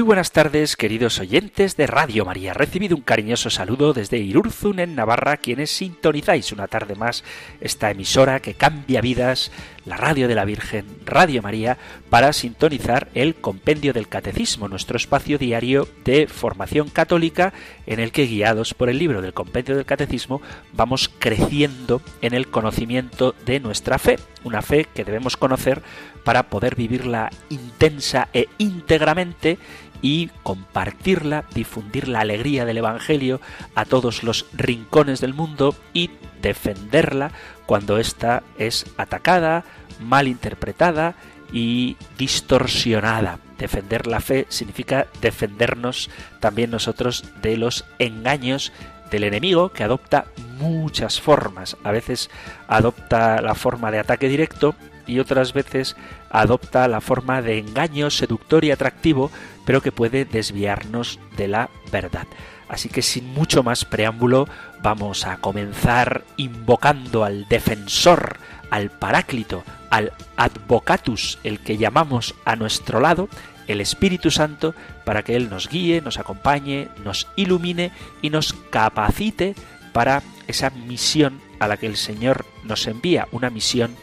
[0.00, 2.54] Muy buenas tardes, queridos oyentes de Radio María.
[2.54, 7.22] Recibido un cariñoso saludo desde Irurzun, en Navarra, quienes sintonizáis una tarde más
[7.60, 9.52] esta emisora que cambia vidas,
[9.84, 11.76] la Radio de la Virgen, Radio María,
[12.08, 17.52] para sintonizar el Compendio del Catecismo, nuestro espacio diario de formación católica,
[17.86, 20.40] en el que, guiados por el libro del Compendio del Catecismo,
[20.72, 25.82] vamos creciendo en el conocimiento de nuestra fe, una fe que debemos conocer
[26.24, 29.58] para poder vivirla intensa e íntegramente
[30.02, 33.40] y compartirla, difundir la alegría del Evangelio
[33.74, 36.10] a todos los rincones del mundo y
[36.42, 37.32] defenderla
[37.66, 39.64] cuando ésta es atacada,
[40.00, 41.14] mal interpretada
[41.52, 43.38] y distorsionada.
[43.58, 48.72] Defender la fe significa defendernos también nosotros de los engaños
[49.10, 50.26] del enemigo que adopta
[50.58, 51.76] muchas formas.
[51.84, 52.30] A veces
[52.68, 54.74] adopta la forma de ataque directo
[55.10, 55.96] y otras veces
[56.30, 59.30] adopta la forma de engaño seductor y atractivo,
[59.64, 62.26] pero que puede desviarnos de la verdad.
[62.68, 64.48] Así que sin mucho más preámbulo,
[64.80, 68.36] vamos a comenzar invocando al defensor,
[68.70, 73.28] al paráclito, al advocatus, el que llamamos a nuestro lado,
[73.66, 74.74] el Espíritu Santo,
[75.04, 77.90] para que Él nos guíe, nos acompañe, nos ilumine
[78.22, 79.56] y nos capacite
[79.92, 83.96] para esa misión a la que el Señor nos envía, una misión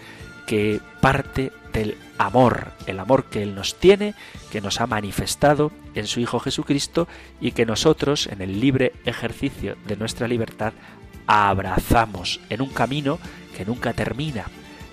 [0.47, 4.15] que parte del amor, el amor que Él nos tiene,
[4.51, 7.07] que nos ha manifestado en su Hijo Jesucristo
[7.39, 10.73] y que nosotros, en el libre ejercicio de nuestra libertad,
[11.27, 13.19] abrazamos en un camino
[13.55, 14.45] que nunca termina,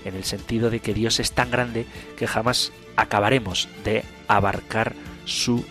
[0.05, 1.87] en el sentido de que Dios es tan grande
[2.19, 4.95] que jamás acabaremos de abarcar
[5.25, 5.65] su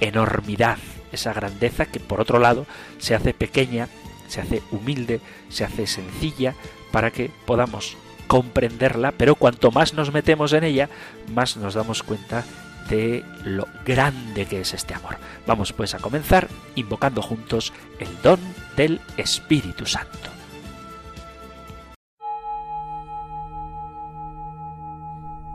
[0.00, 0.78] enormidad,
[1.12, 2.66] esa grandeza que por otro lado
[2.98, 3.88] se hace pequeña,
[4.26, 6.54] se hace humilde, se hace sencilla,
[6.90, 7.96] para que podamos
[8.28, 10.88] comprenderla, pero cuanto más nos metemos en ella,
[11.34, 12.44] más nos damos cuenta
[12.88, 15.16] de lo grande que es este amor.
[15.46, 18.38] Vamos pues a comenzar invocando juntos el don
[18.76, 20.30] del Espíritu Santo.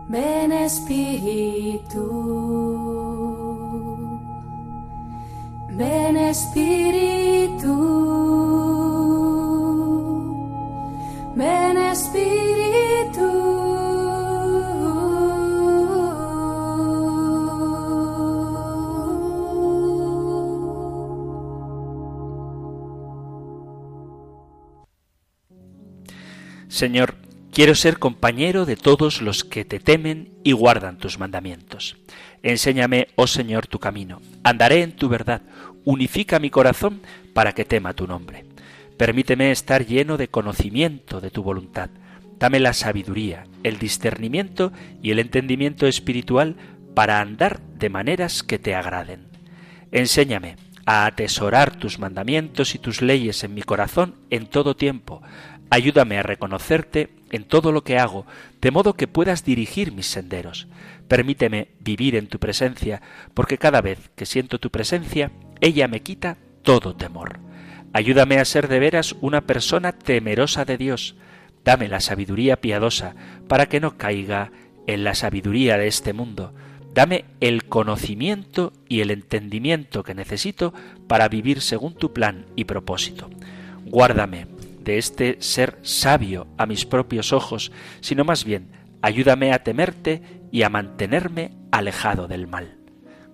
[0.10, 2.04] Ven Espíritu,
[5.70, 7.74] ven Espíritu,
[11.36, 11.74] ven
[26.74, 27.16] Señor,
[27.54, 31.98] quiero ser compañero de todos los que te temen y guardan tus mandamientos.
[32.42, 34.22] Enséñame, oh Señor, tu camino.
[34.44, 35.44] Andaré en tu verdad.
[35.86, 37.02] Unifica mi corazón
[37.34, 38.53] para que tema tu nombre.
[38.98, 41.90] Permíteme estar lleno de conocimiento de tu voluntad.
[42.40, 44.72] Dame la sabiduría, el discernimiento
[45.02, 46.56] y el entendimiento espiritual
[46.94, 49.28] para andar de maneras que te agraden.
[49.92, 55.22] Enséñame a atesorar tus mandamientos y tus leyes en mi corazón en todo tiempo,
[55.74, 58.28] Ayúdame a reconocerte en todo lo que hago,
[58.62, 60.68] de modo que puedas dirigir mis senderos.
[61.08, 63.02] Permíteme vivir en tu presencia,
[63.34, 65.32] porque cada vez que siento tu presencia,
[65.62, 67.40] ella me quita todo temor.
[67.94, 71.16] Ayúdame a ser de veras una persona temerosa de Dios.
[71.64, 73.16] Dame la sabiduría piadosa
[73.48, 74.52] para que no caiga
[74.88, 76.54] en la sabiduría de este mundo.
[76.94, 80.74] Dame el conocimiento y el entendimiento que necesito
[81.08, 83.30] para vivir según tu plan y propósito.
[83.86, 84.48] Guárdame
[84.84, 88.70] de este ser sabio a mis propios ojos, sino más bien
[89.02, 92.78] ayúdame a temerte y a mantenerme alejado del mal.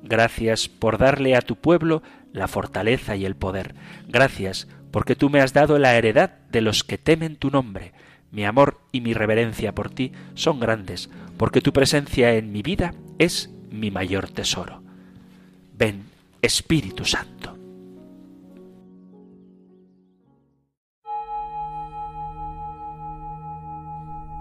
[0.03, 2.01] Gracias por darle a tu pueblo
[2.33, 3.75] la fortaleza y el poder.
[4.07, 7.93] Gracias porque tú me has dado la heredad de los que temen tu nombre.
[8.31, 12.93] Mi amor y mi reverencia por ti son grandes, porque tu presencia en mi vida
[13.17, 14.83] es mi mayor tesoro.
[15.77, 16.03] Ven,
[16.41, 17.55] Espíritu Santo.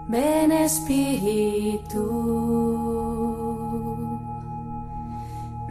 [0.09, 1.99] Ven Espíritu,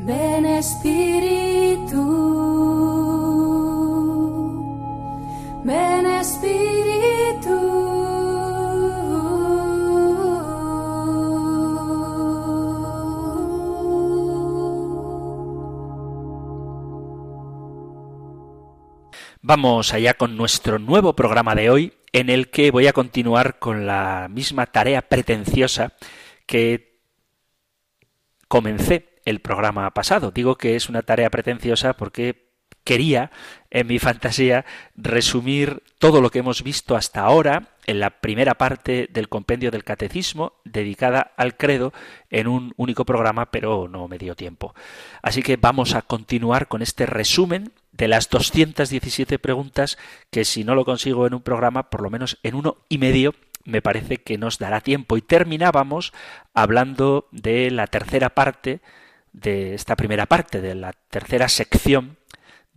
[0.09, 2.03] ven Espíritu,
[5.65, 7.59] ven Espíritu.
[19.43, 23.87] Vamos allá con nuestro nuevo programa de hoy en el que voy a continuar con
[23.87, 25.93] la misma tarea pretenciosa
[26.47, 26.99] que
[28.49, 30.31] comencé el programa pasado.
[30.31, 32.49] Digo que es una tarea pretenciosa porque
[32.85, 33.31] quería,
[33.71, 34.65] en mi fantasía,
[34.97, 39.85] resumir todo lo que hemos visto hasta ahora en la primera parte del compendio del
[39.85, 41.93] catecismo dedicada al credo
[42.31, 44.75] en un único programa, pero no me dio tiempo.
[45.21, 49.99] Así que vamos a continuar con este resumen de las 217 preguntas
[50.31, 53.35] que si no lo consigo en un programa, por lo menos en uno y medio,
[53.65, 55.19] me parece que nos dará tiempo.
[55.19, 56.15] Y terminábamos
[56.55, 58.81] hablando de la tercera parte
[59.33, 62.19] de esta primera parte, de la tercera sección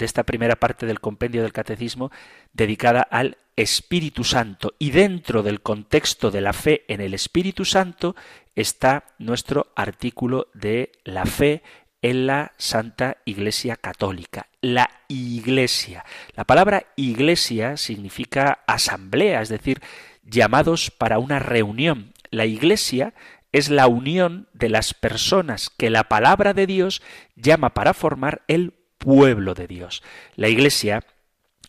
[0.01, 2.12] de esta primera parte del compendio del catecismo
[2.53, 4.74] dedicada al Espíritu Santo.
[4.80, 8.15] Y dentro del contexto de la fe en el Espíritu Santo
[8.56, 11.62] está nuestro artículo de la fe
[12.01, 16.03] en la Santa Iglesia Católica, la Iglesia.
[16.36, 19.81] La palabra Iglesia significa asamblea, es decir,
[20.24, 22.13] llamados para una reunión.
[22.31, 23.13] La Iglesia
[23.51, 27.01] es la unión de las personas que la palabra de Dios
[27.36, 30.03] llama para formar el pueblo de Dios.
[30.36, 31.03] La Iglesia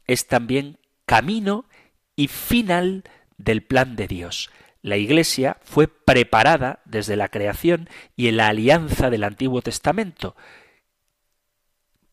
[0.06, 1.66] es también camino
[2.14, 3.04] y final
[3.36, 4.50] del plan de Dios.
[4.82, 10.36] La Iglesia fue preparada desde la creación y en la alianza del Antiguo Testamento,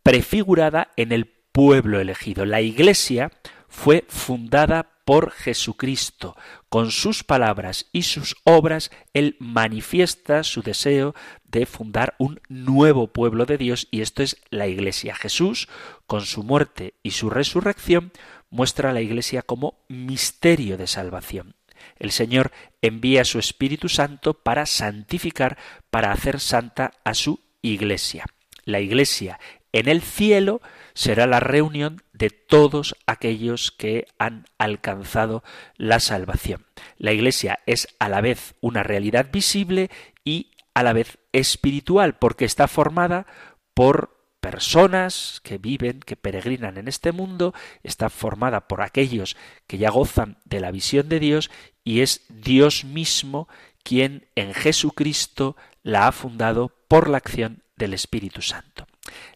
[0.04, 2.46] prefigurada en el pueblo elegido.
[2.46, 3.32] La Iglesia
[3.68, 6.38] fue fundada por Jesucristo.
[6.70, 11.16] Con sus palabras y sus obras, Él manifiesta su deseo
[11.46, 15.16] de fundar un nuevo pueblo de Dios y esto es la Iglesia.
[15.16, 15.68] Jesús,
[16.06, 18.12] con su muerte y su resurrección,
[18.52, 21.56] muestra a la Iglesia como misterio de salvación.
[21.98, 22.52] El Señor
[22.84, 25.58] envía su Espíritu Santo para santificar,
[25.90, 28.28] para hacer santa a su Iglesia.
[28.64, 29.40] La Iglesia
[29.72, 30.62] en el cielo
[30.94, 35.44] será la reunión de todos aquellos que han alcanzado
[35.78, 36.66] la salvación.
[36.98, 39.90] La Iglesia es a la vez una realidad visible
[40.24, 43.26] y a la vez espiritual, porque está formada
[43.74, 47.54] por personas que viven, que peregrinan en este mundo,
[47.84, 49.36] está formada por aquellos
[49.68, 51.52] que ya gozan de la visión de Dios
[51.84, 53.48] y es Dios mismo
[53.84, 58.86] quien en Jesucristo la ha fundado por la acción del Espíritu Santo.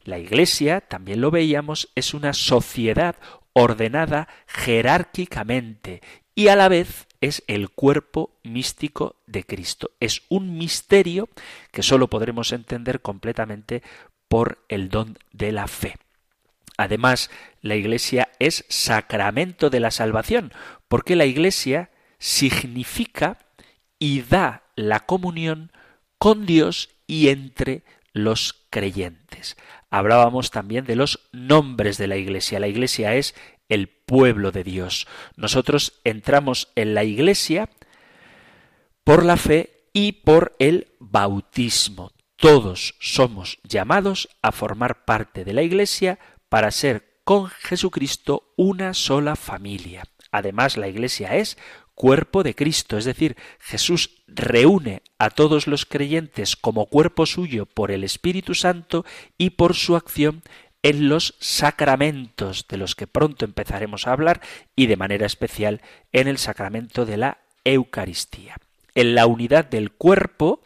[0.04, 3.16] La Iglesia, también lo veíamos, es una sociedad
[3.54, 6.02] ordenada jerárquicamente
[6.36, 9.92] y a la vez es el cuerpo místico de Cristo.
[10.00, 11.30] Es un misterio
[11.72, 13.84] que sólo podremos entender completamente
[14.28, 15.96] por el don de la fe.
[16.76, 17.30] Además,
[17.62, 20.52] la Iglesia es sacramento de la salvación,
[20.88, 23.38] porque la Iglesia significa
[24.00, 25.72] y da la comunión
[26.18, 27.84] con Dios y entre
[28.14, 29.58] los creyentes.
[29.90, 32.60] Hablábamos también de los nombres de la Iglesia.
[32.60, 33.36] La Iglesia es
[33.70, 35.08] el pueblo de Dios.
[35.36, 37.70] Nosotros entramos en la Iglesia
[39.04, 42.12] por la fe y por el bautismo.
[42.36, 46.20] Todos somos llamados a formar parte de la Iglesia
[46.50, 50.04] para ser con Jesucristo una sola familia.
[50.32, 51.58] Además, la Iglesia es
[51.96, 57.92] cuerpo de Cristo, es decir, Jesús reúne a todos los creyentes como cuerpo suyo por
[57.92, 59.06] el Espíritu Santo
[59.38, 60.42] y por su acción
[60.82, 64.42] en los sacramentos de los que pronto empezaremos a hablar
[64.76, 65.82] y de manera especial
[66.12, 68.58] en el sacramento de la Eucaristía.
[68.94, 70.62] En la unidad del cuerpo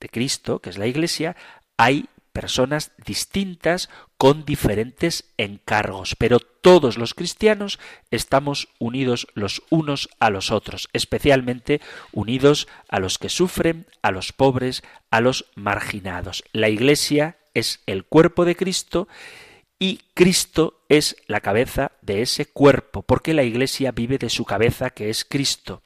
[0.00, 1.36] de Cristo, que es la Iglesia,
[1.76, 3.88] hay personas distintas
[4.18, 7.78] con diferentes encargos, pero todos los cristianos
[8.10, 11.80] estamos unidos los unos a los otros, especialmente
[12.12, 16.44] unidos a los que sufren, a los pobres, a los marginados.
[16.52, 19.08] La Iglesia es el cuerpo de Cristo
[19.78, 24.90] y Cristo es la cabeza de ese cuerpo, porque la Iglesia vive de su cabeza
[24.90, 25.84] que es Cristo.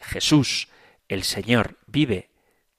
[0.00, 0.68] Jesús,
[1.08, 2.30] el Señor, vive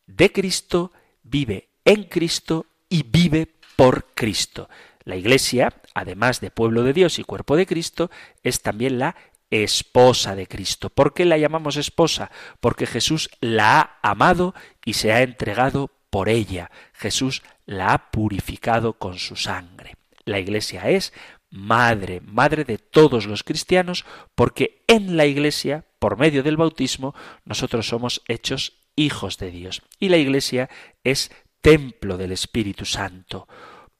[0.07, 4.69] de Cristo, vive en Cristo y vive por Cristo.
[5.03, 8.11] La Iglesia, además de pueblo de Dios y cuerpo de Cristo,
[8.43, 9.15] es también la
[9.49, 10.91] esposa de Cristo.
[10.91, 12.29] ¿Por qué la llamamos esposa?
[12.59, 14.53] Porque Jesús la ha amado
[14.85, 16.69] y se ha entregado por ella.
[16.93, 19.95] Jesús la ha purificado con su sangre.
[20.23, 21.13] La Iglesia es
[21.49, 27.87] madre, madre de todos los cristianos, porque en la Iglesia, por medio del bautismo, nosotros
[27.87, 29.81] somos hechos hijos de Dios.
[29.99, 30.69] Y la Iglesia
[31.03, 31.31] es
[31.63, 33.47] templo del Espíritu Santo,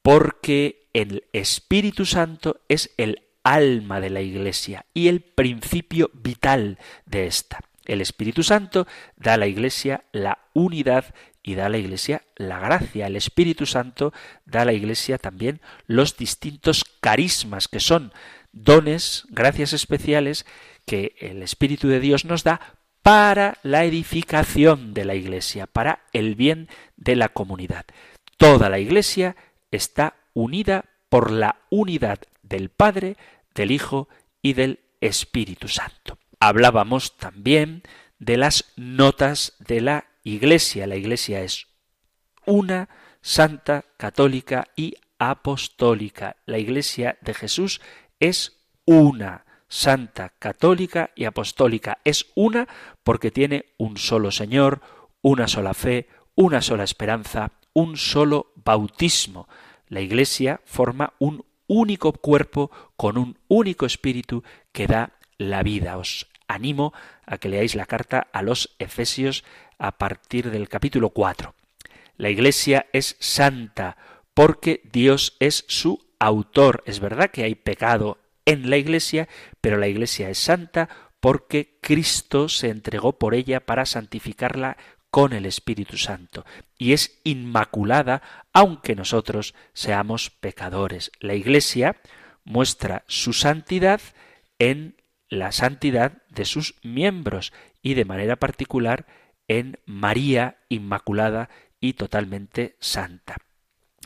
[0.03, 7.25] porque el Espíritu Santo es el alma de la Iglesia y el principio vital de
[7.25, 7.61] ésta.
[7.85, 12.59] El Espíritu Santo da a la Iglesia la unidad y da a la Iglesia la
[12.59, 13.07] gracia.
[13.07, 14.13] El Espíritu Santo
[14.45, 18.11] da a la Iglesia también los distintos carismas que son
[18.51, 20.45] dones, gracias especiales
[20.85, 26.35] que el Espíritu de Dios nos da para la edificación de la Iglesia, para el
[26.35, 27.85] bien de la comunidad.
[28.37, 29.35] Toda la Iglesia
[29.71, 33.17] está unida por la unidad del Padre,
[33.53, 34.07] del Hijo
[34.41, 36.17] y del Espíritu Santo.
[36.39, 37.83] Hablábamos también
[38.19, 40.87] de las notas de la Iglesia.
[40.87, 41.67] La Iglesia es
[42.45, 42.87] una,
[43.21, 46.37] santa, católica y apostólica.
[46.45, 47.81] La Iglesia de Jesús
[48.19, 51.99] es una, santa, católica y apostólica.
[52.03, 52.67] Es una
[53.03, 54.81] porque tiene un solo Señor,
[55.21, 59.47] una sola fe, una sola esperanza, un solo bautismo.
[59.87, 65.97] La Iglesia forma un único cuerpo con un único espíritu que da la vida.
[65.97, 66.93] Os animo
[67.25, 69.43] a que leáis la carta a los Efesios
[69.77, 71.53] a partir del capítulo 4.
[72.17, 73.97] La Iglesia es santa
[74.33, 76.83] porque Dios es su autor.
[76.85, 79.27] Es verdad que hay pecado en la Iglesia,
[79.61, 84.77] pero la Iglesia es santa porque Cristo se entregó por ella para santificarla
[85.09, 86.43] con el Espíritu Santo
[86.77, 91.11] y es inmaculada aunque nosotros seamos pecadores.
[91.19, 91.97] La Iglesia
[92.43, 94.01] muestra su santidad
[94.59, 94.95] en
[95.29, 99.05] la santidad de sus miembros y de manera particular
[99.47, 103.37] en María Inmaculada y totalmente santa.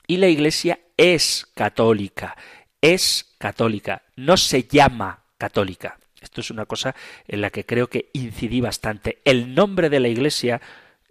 [0.07, 2.35] Y la Iglesia es católica,
[2.81, 5.99] es católica, no se llama católica.
[6.21, 6.95] Esto es una cosa
[7.27, 9.19] en la que creo que incidí bastante.
[9.23, 10.61] El nombre de la Iglesia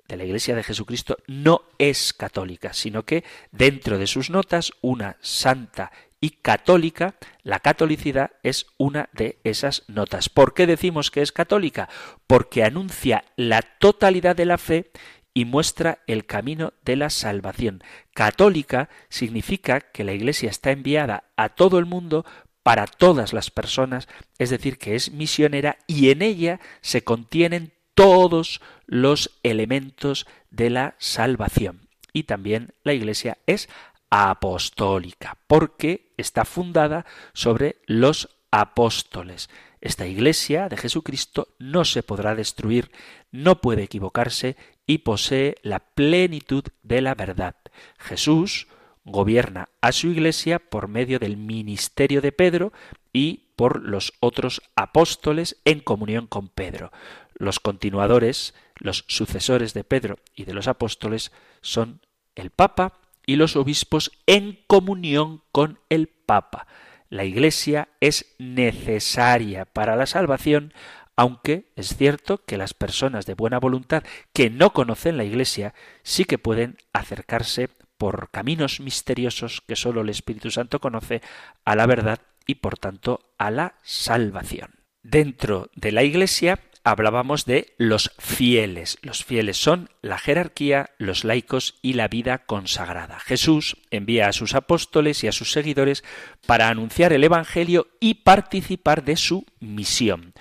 [0.09, 5.17] de la Iglesia de Jesucristo no es católica, sino que dentro de sus notas, una
[5.21, 10.29] santa y católica, la catolicidad es una de esas notas.
[10.29, 11.89] ¿Por qué decimos que es católica?
[12.27, 14.91] Porque anuncia la totalidad de la fe
[15.37, 17.85] y muestra el camino de la salvación.
[18.15, 22.25] Católica significa que la Iglesia está enviada a todo el mundo
[22.63, 28.63] para todas las personas, es decir, que es misionera y en ella se contienen todos
[28.87, 31.91] los elementos de la salvación.
[32.15, 33.69] Y también la Iglesia es
[34.09, 39.51] apostólica, porque está fundada sobre los apóstoles.
[39.87, 42.91] Esta Iglesia de Jesucristo no se podrá destruir,
[43.31, 47.55] no puede equivocarse y posee la plenitud de la verdad.
[47.97, 48.67] Jesús
[49.05, 52.73] gobierna a su Iglesia por medio del ministerio de Pedro
[53.13, 56.91] y por los otros apóstoles en comunión con Pedro.
[57.37, 62.01] Los continuadores, los sucesores de Pedro y de los apóstoles son
[62.35, 66.67] el Papa y los obispos en comunión con el Papa.
[67.09, 70.73] La Iglesia es necesaria para la salvación,
[71.17, 76.25] aunque es cierto que las personas de buena voluntad que no conocen la Iglesia sí
[76.25, 81.23] que pueden acercarse por caminos misteriosos que sólo el Espíritu Santo conoce
[81.65, 84.75] a la verdad y por tanto a la salvación.
[85.03, 88.99] Dentro de la Iglesia hablábamos de los fieles.
[89.03, 93.19] Los fieles son la jerarquía, los laicos y la vida consagrada.
[93.19, 96.05] Jesús envía a sus apóstoles y a sus seguidores
[96.47, 100.33] para anunciar el Evangelio y participar de su misión.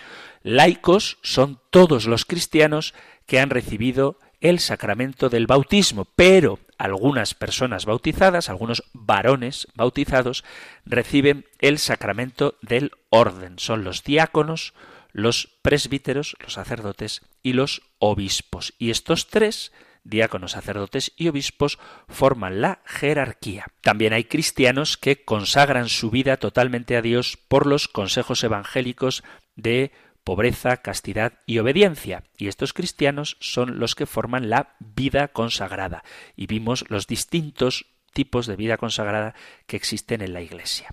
[0.43, 2.93] Laicos son todos los cristianos
[3.25, 10.43] que han recibido el sacramento del bautismo, pero algunas personas bautizadas, algunos varones bautizados,
[10.85, 13.57] reciben el sacramento del orden.
[13.57, 14.75] Son los diáconos,
[15.15, 18.73] los presbíteros, los sacerdotes y los obispos.
[18.77, 19.71] Y estos tres
[20.03, 21.79] diáconos, sacerdotes y obispos
[22.09, 23.67] forman la jerarquía.
[23.81, 29.23] También hay cristianos que consagran su vida totalmente a Dios por los consejos evangélicos
[29.55, 29.93] de
[30.25, 32.25] pobreza, castidad y obediencia.
[32.37, 36.03] Y estos cristianos son los que forman la vida consagrada.
[36.35, 39.33] Y vimos los distintos tipos de vida consagrada
[39.65, 40.89] que existen en la Iglesia.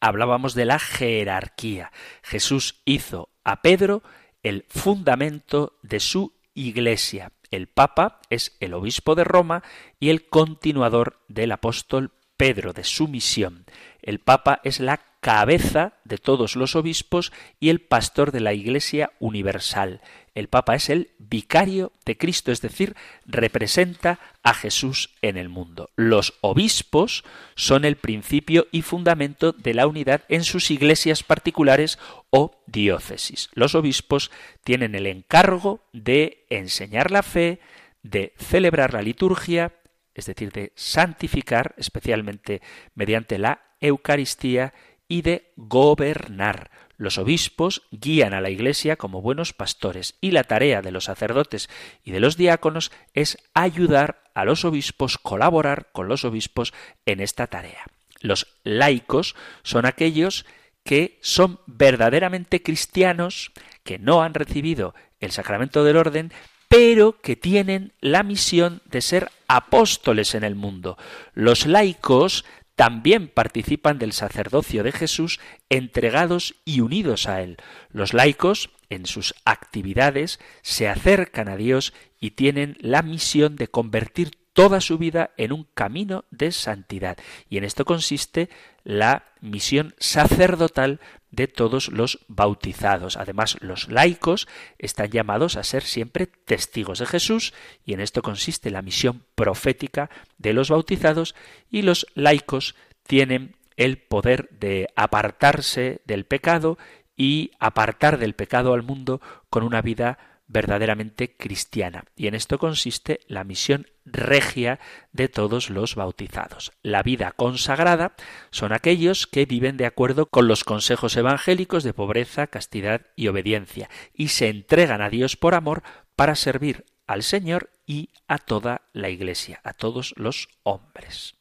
[0.00, 1.92] Hablábamos de la jerarquía.
[2.22, 4.02] Jesús hizo a Pedro
[4.42, 7.32] el fundamento de su Iglesia.
[7.50, 9.62] El Papa es el obispo de Roma
[9.98, 13.64] y el continuador del apóstol Pedro, de su misión.
[14.02, 19.10] El Papa es la cabeza de todos los obispos y el pastor de la Iglesia
[19.18, 20.00] universal.
[20.34, 22.94] El Papa es el vicario de Cristo, es decir,
[23.26, 25.90] representa a Jesús en el mundo.
[25.96, 27.24] Los obispos
[27.56, 31.98] son el principio y fundamento de la unidad en sus iglesias particulares
[32.30, 33.50] o diócesis.
[33.54, 34.30] Los obispos
[34.62, 37.58] tienen el encargo de enseñar la fe,
[38.02, 39.72] de celebrar la liturgia,
[40.14, 42.62] es decir, de santificar, especialmente
[42.94, 44.74] mediante la Eucaristía,
[45.08, 46.70] y de gobernar.
[46.96, 51.70] Los obispos guían a la Iglesia como buenos pastores y la tarea de los sacerdotes
[52.04, 56.74] y de los diáconos es ayudar a los obispos, colaborar con los obispos
[57.06, 57.84] en esta tarea.
[58.20, 60.44] Los laicos son aquellos
[60.84, 63.52] que son verdaderamente cristianos,
[63.84, 66.32] que no han recibido el sacramento del orden,
[66.68, 70.98] pero que tienen la misión de ser apóstoles en el mundo.
[71.34, 72.44] Los laicos
[72.78, 77.56] también participan del sacerdocio de Jesús entregados y unidos a Él.
[77.90, 84.30] Los laicos, en sus actividades, se acercan a Dios y tienen la misión de convertir
[84.58, 87.16] toda su vida en un camino de santidad.
[87.48, 88.48] Y en esto consiste
[88.82, 90.98] la misión sacerdotal
[91.30, 93.16] de todos los bautizados.
[93.16, 98.72] Además, los laicos están llamados a ser siempre testigos de Jesús y en esto consiste
[98.72, 101.36] la misión profética de los bautizados
[101.70, 102.74] y los laicos
[103.04, 106.78] tienen el poder de apartarse del pecado
[107.16, 112.04] y apartar del pecado al mundo con una vida verdaderamente cristiana.
[112.16, 114.80] Y en esto consiste la misión regia
[115.12, 116.72] de todos los bautizados.
[116.82, 118.14] La vida consagrada
[118.50, 123.90] son aquellos que viven de acuerdo con los consejos evangélicos de pobreza, castidad y obediencia,
[124.14, 125.82] y se entregan a Dios por amor
[126.16, 131.34] para servir al Señor y a toda la Iglesia, a todos los hombres.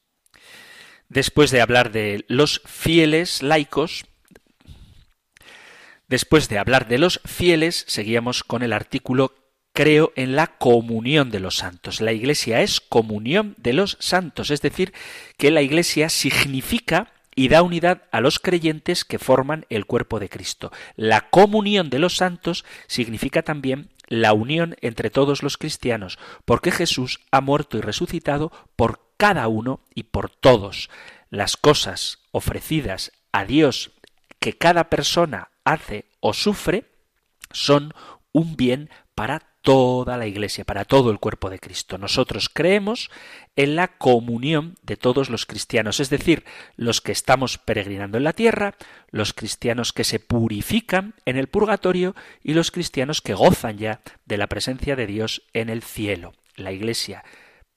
[1.09, 4.05] Después de hablar de los fieles laicos,
[6.07, 9.33] Después de hablar de los fieles, seguíamos con el artículo
[9.73, 12.01] Creo en la comunión de los santos.
[12.01, 14.91] La Iglesia es comunión de los santos, es decir,
[15.37, 20.29] que la Iglesia significa y da unidad a los creyentes que forman el cuerpo de
[20.29, 20.71] Cristo.
[20.95, 27.19] La comunión de los santos significa también la unión entre todos los cristianos, porque Jesús
[27.29, 30.89] ha muerto y resucitado por cada uno y por todos.
[31.29, 33.91] Las cosas ofrecidas a Dios
[34.39, 36.85] que cada persona hace o sufre
[37.51, 37.93] son
[38.31, 41.97] un bien para toda la Iglesia, para todo el cuerpo de Cristo.
[41.97, 43.09] Nosotros creemos
[43.55, 48.33] en la comunión de todos los cristianos, es decir, los que estamos peregrinando en la
[48.33, 48.75] tierra,
[49.09, 54.37] los cristianos que se purifican en el purgatorio y los cristianos que gozan ya de
[54.37, 56.33] la presencia de Dios en el cielo.
[56.55, 57.23] La Iglesia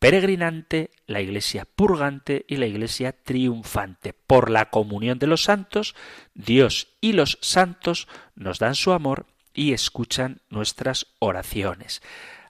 [0.00, 4.14] peregrinante, la iglesia purgante y la iglesia triunfante.
[4.14, 5.94] Por la comunión de los santos,
[6.34, 12.02] Dios y los santos nos dan su amor y escuchan nuestras oraciones.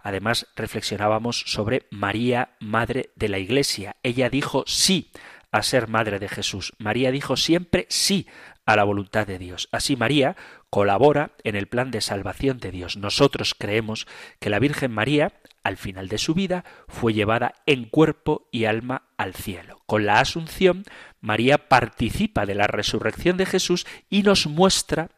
[0.03, 3.97] Además, reflexionábamos sobre María, Madre de la Iglesia.
[4.03, 5.11] Ella dijo sí
[5.51, 6.73] a ser Madre de Jesús.
[6.79, 8.27] María dijo siempre sí
[8.65, 9.69] a la voluntad de Dios.
[9.73, 10.37] Así María
[10.71, 12.97] colabora en el plan de salvación de Dios.
[12.97, 14.07] Nosotros creemos
[14.39, 19.09] que la Virgen María al final de su vida, fue llevada en cuerpo y alma
[19.17, 19.81] al cielo.
[19.87, 20.85] Con la Asunción,
[21.21, 25.11] María participa de la resurrección de Jesús y nos muestra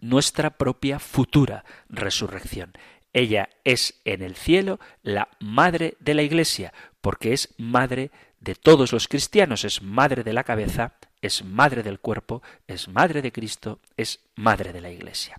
[0.00, 2.72] nuestra propia futura resurrección.
[3.12, 8.92] Ella es en el cielo la madre de la Iglesia, porque es madre de todos
[8.92, 13.80] los cristianos, es madre de la cabeza, es madre del cuerpo, es madre de Cristo,
[13.96, 15.36] es madre de la Iglesia.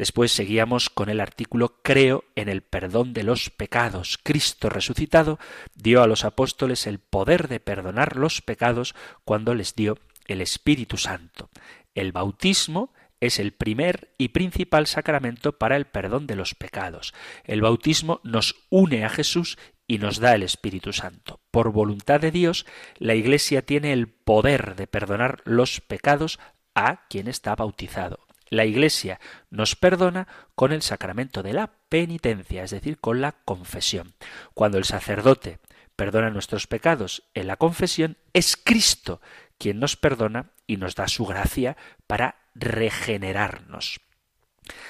[0.00, 4.18] Después seguíamos con el artículo Creo en el perdón de los pecados.
[4.22, 5.38] Cristo resucitado
[5.74, 8.94] dio a los apóstoles el poder de perdonar los pecados
[9.26, 11.50] cuando les dio el Espíritu Santo.
[11.94, 17.12] El bautismo es el primer y principal sacramento para el perdón de los pecados.
[17.44, 21.40] El bautismo nos une a Jesús y nos da el Espíritu Santo.
[21.50, 22.64] Por voluntad de Dios,
[22.96, 26.38] la Iglesia tiene el poder de perdonar los pecados
[26.74, 28.29] a quien está bautizado.
[28.50, 34.14] La Iglesia nos perdona con el sacramento de la penitencia, es decir, con la confesión.
[34.54, 35.60] Cuando el sacerdote
[35.94, 39.20] perdona nuestros pecados en la confesión, es Cristo
[39.56, 44.00] quien nos perdona y nos da su gracia para regenerarnos.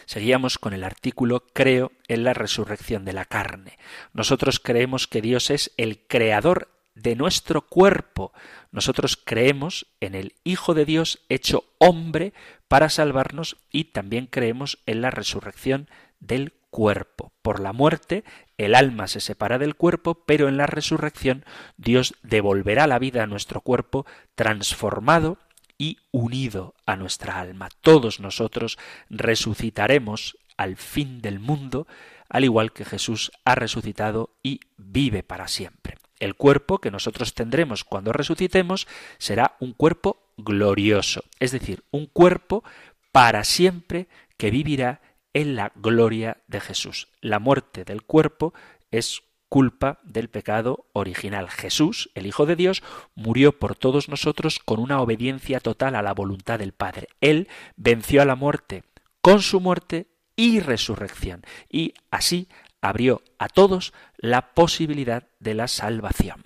[0.07, 3.79] Seguíamos con el artículo Creo en la resurrección de la carne.
[4.13, 6.69] Nosotros creemos que Dios es el creador
[7.03, 8.33] de nuestro cuerpo.
[8.73, 12.33] Nosotros creemos en el Hijo de Dios hecho hombre
[12.69, 15.89] para salvarnos y también creemos en la resurrección
[16.21, 17.33] del cuerpo.
[17.43, 18.25] Por la muerte
[18.59, 21.45] el alma se separa del cuerpo, pero en la resurrección
[21.77, 25.39] Dios devolverá la vida a nuestro cuerpo transformado
[25.79, 27.71] y unido a nuestra alma.
[27.81, 31.87] Todos nosotros resucitaremos al fin del mundo,
[32.29, 35.97] al igual que Jesús ha resucitado y vive para siempre.
[36.21, 38.87] El cuerpo que nosotros tendremos cuando resucitemos
[39.19, 42.63] será un cuerpo glorioso, es decir, un cuerpo
[43.11, 44.07] para siempre
[44.37, 45.01] que vivirá
[45.35, 47.09] en la gloria de Jesús.
[47.21, 48.55] La muerte del cuerpo
[48.91, 51.51] es culpa del pecado original.
[51.51, 52.83] Jesús, el Hijo de Dios,
[53.15, 57.09] murió por todos nosotros con una obediencia total a la voluntad del Padre.
[57.21, 58.85] Él venció a la muerte
[59.21, 60.07] con su muerte
[60.37, 62.49] y resurrección, y así
[62.81, 66.45] abrió a todos la posibilidad de la salvación.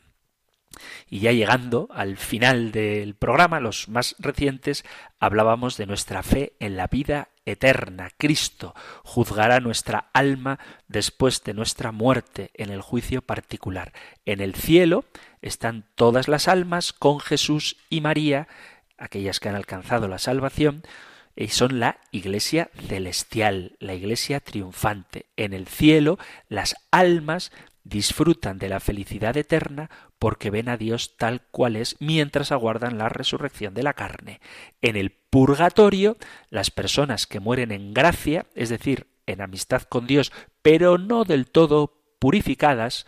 [1.09, 4.85] Y ya llegando al final del programa, los más recientes,
[5.21, 8.11] hablábamos de nuestra fe en la vida eterna.
[8.17, 13.93] Cristo juzgará nuestra alma después de nuestra muerte en el juicio particular.
[14.25, 15.05] En el cielo
[15.43, 18.49] están todas las almas con Jesús y María,
[18.99, 20.83] aquellas que han alcanzado la salvación,
[21.49, 25.27] son la iglesia celestial, la iglesia triunfante.
[25.37, 26.19] En el cielo
[26.49, 27.53] las almas
[27.85, 33.11] disfrutan de la felicidad eterna porque ven a Dios tal cual es mientras aguardan la
[33.11, 34.41] resurrección de la carne.
[34.81, 36.17] En el purgatorio,
[36.49, 41.47] las personas que mueren en gracia, es decir, en amistad con Dios, pero no del
[41.47, 43.07] todo purificadas,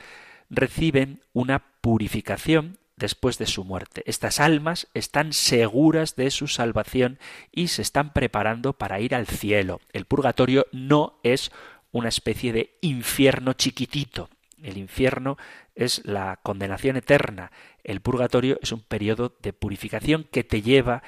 [0.50, 4.02] reciben una purificación después de su muerte.
[4.06, 7.18] Estas almas están seguras de su salvación
[7.52, 9.80] y se están preparando para ir al cielo.
[9.92, 11.52] El purgatorio no es
[11.92, 14.28] una especie de infierno chiquitito,
[14.62, 15.36] el infierno
[15.74, 17.52] es la condenación eterna.
[17.84, 21.02] El purgatorio es un periodo de purificación que te lleva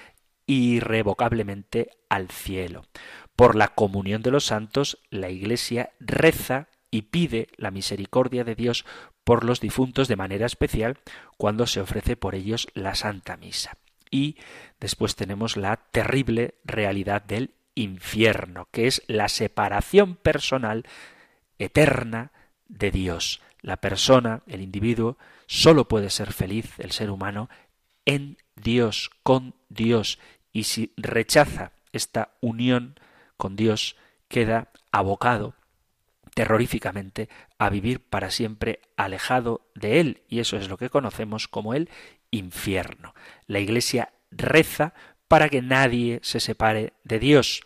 [0.47, 2.85] irrevocablemente al cielo.
[3.37, 8.85] Por la comunión de los santos, la Iglesia reza y pide la misericordia de Dios
[9.29, 10.97] por los difuntos de manera especial
[11.37, 13.77] cuando se ofrece por ellos la Santa Misa.
[14.11, 14.37] Y
[14.81, 20.87] después tenemos la terrible realidad del infierno, que es la separación personal
[21.59, 22.33] eterna
[22.69, 23.43] de Dios.
[23.61, 27.51] La persona, el individuo, solo puede ser feliz, el ser humano,
[28.07, 30.19] en Dios, con Dios.
[30.55, 32.99] Y si rechaza esta unión
[33.37, 33.95] con Dios,
[34.29, 35.58] queda abocado
[36.39, 40.23] terroríficamente a vivir para siempre alejado de Él.
[40.29, 41.91] Y eso es lo que conocemos como el
[42.31, 43.13] infierno.
[43.49, 44.95] La Iglesia reza
[45.27, 47.63] para que nadie se separe de Dios.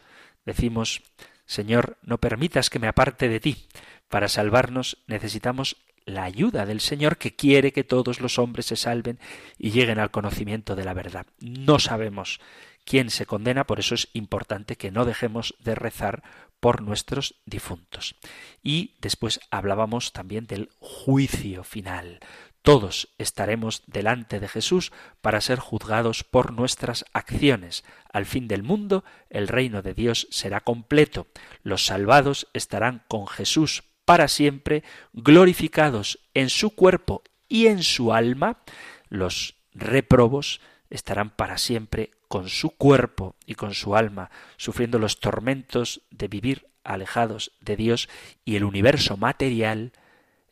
[0.46, 1.02] Decimos,
[1.44, 3.66] Señor, no permitas que me aparte de ti.
[4.08, 9.18] Para salvarnos necesitamos la ayuda del Señor que quiere que todos los hombres se salven
[9.58, 11.26] y lleguen al conocimiento de la verdad.
[11.40, 12.40] No sabemos
[12.86, 16.22] quién se condena, por eso es importante que no dejemos de rezar
[16.62, 18.14] por nuestros difuntos.
[18.62, 22.20] Y después hablábamos también del juicio final.
[22.62, 27.82] Todos estaremos delante de Jesús para ser juzgados por nuestras acciones.
[28.12, 31.26] Al fin del mundo, el reino de Dios será completo.
[31.64, 38.62] Los salvados estarán con Jesús para siempre, glorificados en su cuerpo y en su alma,
[39.08, 40.60] los reprobos
[40.92, 46.66] estarán para siempre con su cuerpo y con su alma, sufriendo los tormentos de vivir
[46.84, 48.08] alejados de Dios
[48.44, 49.92] y el universo material,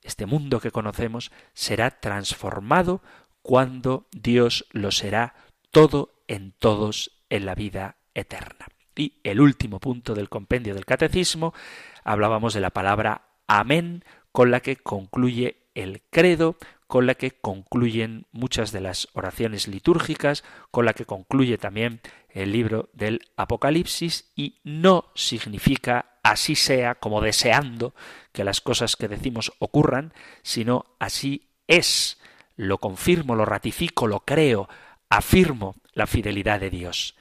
[0.03, 3.03] este mundo que conocemos, será transformado
[3.43, 5.35] cuando Dios lo será
[5.71, 8.67] todo en todos en la vida eterna.
[8.97, 11.55] Y el último punto del compendio del catecismo,
[12.03, 16.57] hablábamos de la palabra amén con la que concluye el credo,
[16.91, 22.01] con la que concluyen muchas de las oraciones litúrgicas, con la que concluye también
[22.31, 27.95] el libro del Apocalipsis y no significa así sea como deseando
[28.33, 32.19] que las cosas que decimos ocurran, sino así es.
[32.57, 34.69] Lo confirmo, lo ratifico, lo creo,
[35.09, 37.15] afirmo la fidelidad de Dios.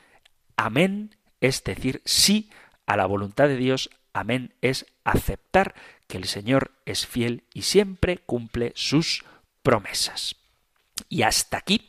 [0.58, 2.50] Amén es decir sí
[2.88, 5.76] a la voluntad de Dios, amén es aceptar
[6.08, 9.24] que el Señor es fiel y siempre cumple sus
[9.62, 10.36] promesas.
[11.08, 11.88] Y hasta aquí,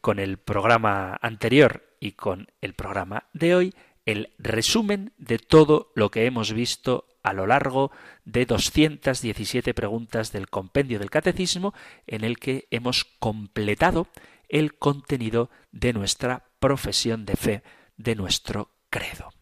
[0.00, 6.10] con el programa anterior y con el programa de hoy, el resumen de todo lo
[6.10, 7.92] que hemos visto a lo largo
[8.24, 11.72] de 217 preguntas del compendio del catecismo
[12.06, 14.08] en el que hemos completado
[14.48, 17.62] el contenido de nuestra profesión de fe,
[17.96, 19.32] de nuestro credo.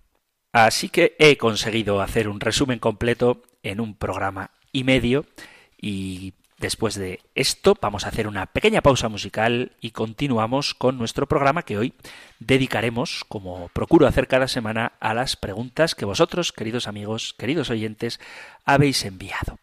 [0.52, 5.26] Así que he conseguido hacer un resumen completo en un programa y medio
[5.80, 11.27] y después de esto vamos a hacer una pequeña pausa musical y continuamos con nuestro
[11.27, 11.94] programa que hoy
[12.38, 18.20] dedicaremos, como procuro hacer cada semana, a las preguntas que vosotros, queridos amigos, queridos oyentes,
[18.64, 19.59] habéis enviado.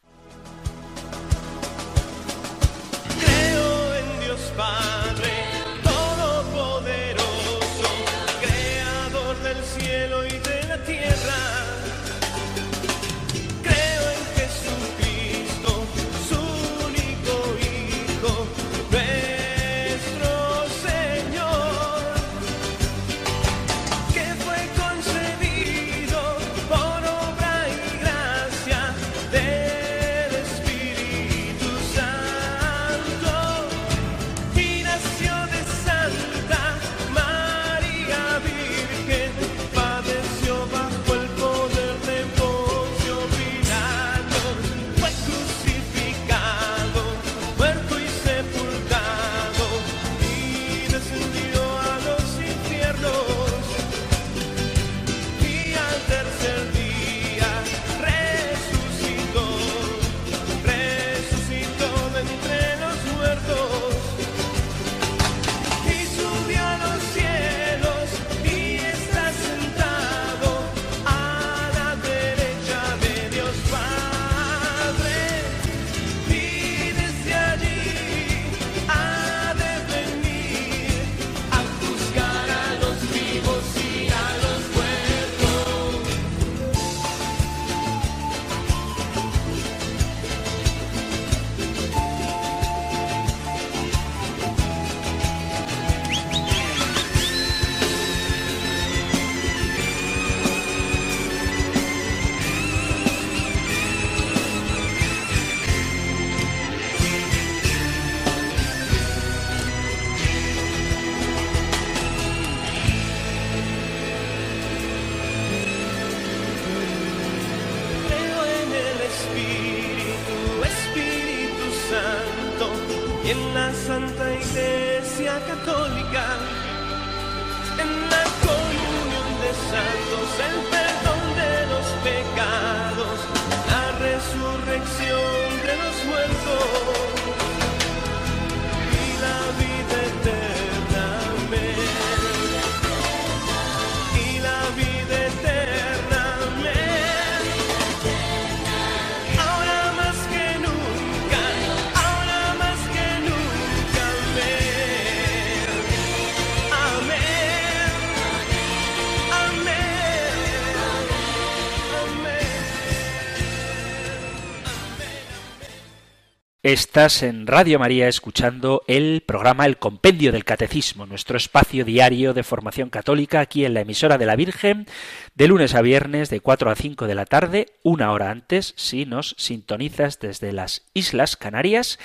[166.67, 172.43] Estás en Radio María escuchando el programa El Compendio del Catecismo, nuestro espacio diario de
[172.43, 174.85] formación católica aquí en la emisora de la Virgen,
[175.33, 179.05] de lunes a viernes de 4 a 5 de la tarde, una hora antes, si
[179.05, 181.99] nos sintonizas desde las Islas Canarias.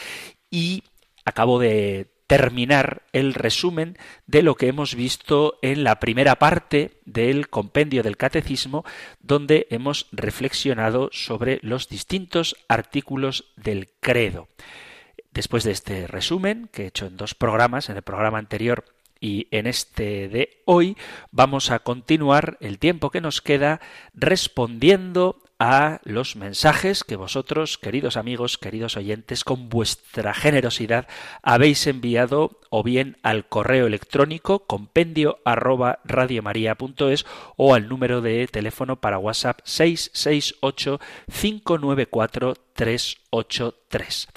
[0.49, 0.85] Y
[1.25, 7.51] acabo de terminar el resumen de lo que hemos visto en la primera parte del
[7.51, 8.87] compendio del catecismo,
[9.21, 14.49] donde hemos reflexionado sobre los distintos artículos del credo.
[15.31, 18.87] Después de este resumen, que he hecho en dos programas, en el programa anterior
[19.21, 20.97] y en este de hoy,
[21.33, 23.83] vamos a continuar el tiempo que nos queda
[24.15, 31.07] respondiendo a los mensajes que vosotros, queridos amigos, queridos oyentes, con vuestra generosidad
[31.41, 38.97] habéis enviado o bien al correo electrónico compendio arroba radiomaria.es o al número de teléfono
[39.01, 40.99] para WhatsApp 668
[41.31, 44.29] 594 383.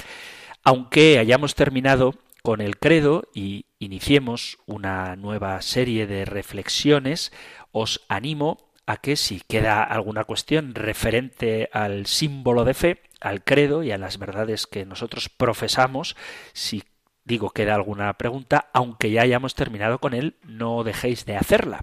[0.64, 7.32] Aunque hayamos terminado con el credo y iniciemos una nueva serie de reflexiones,
[7.72, 13.84] os animo a que si queda alguna cuestión referente al símbolo de fe, al credo
[13.84, 16.16] y a las verdades que nosotros profesamos,
[16.54, 16.84] si
[17.24, 21.82] digo queda alguna pregunta, aunque ya hayamos terminado con él, no dejéis de hacerla,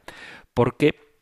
[0.55, 1.13] porque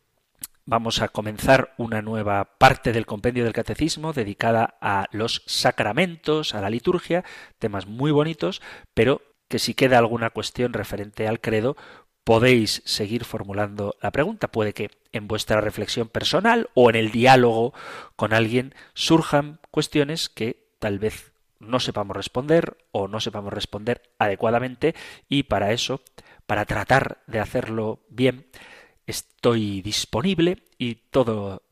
[0.67, 6.61] vamos a comenzar una nueva parte del compendio del catecismo dedicada a los sacramentos, a
[6.61, 7.25] la liturgia,
[7.59, 8.61] temas muy bonitos,
[8.95, 11.77] pero que si queda alguna cuestión referente al credo,
[12.25, 14.49] podéis seguir formulando la pregunta.
[14.49, 17.75] Puede que en vuestra reflexión personal o en el diálogo
[18.17, 24.95] con alguien surjan cuestiones que tal vez no sepamos responder o no sepamos responder adecuadamente
[25.29, 26.01] y para eso,
[26.47, 28.47] para tratar de hacerlo bien,
[29.07, 31.63] estoy disponible y todo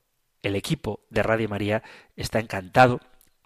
[0.42, 1.82] el equipo de Radio María
[2.16, 3.00] está encantado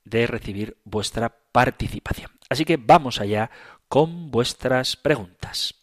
[0.04, 2.30] de recibir vuestra participación.
[2.48, 3.50] Así que vamos allá
[3.88, 5.82] con vuestras preguntas.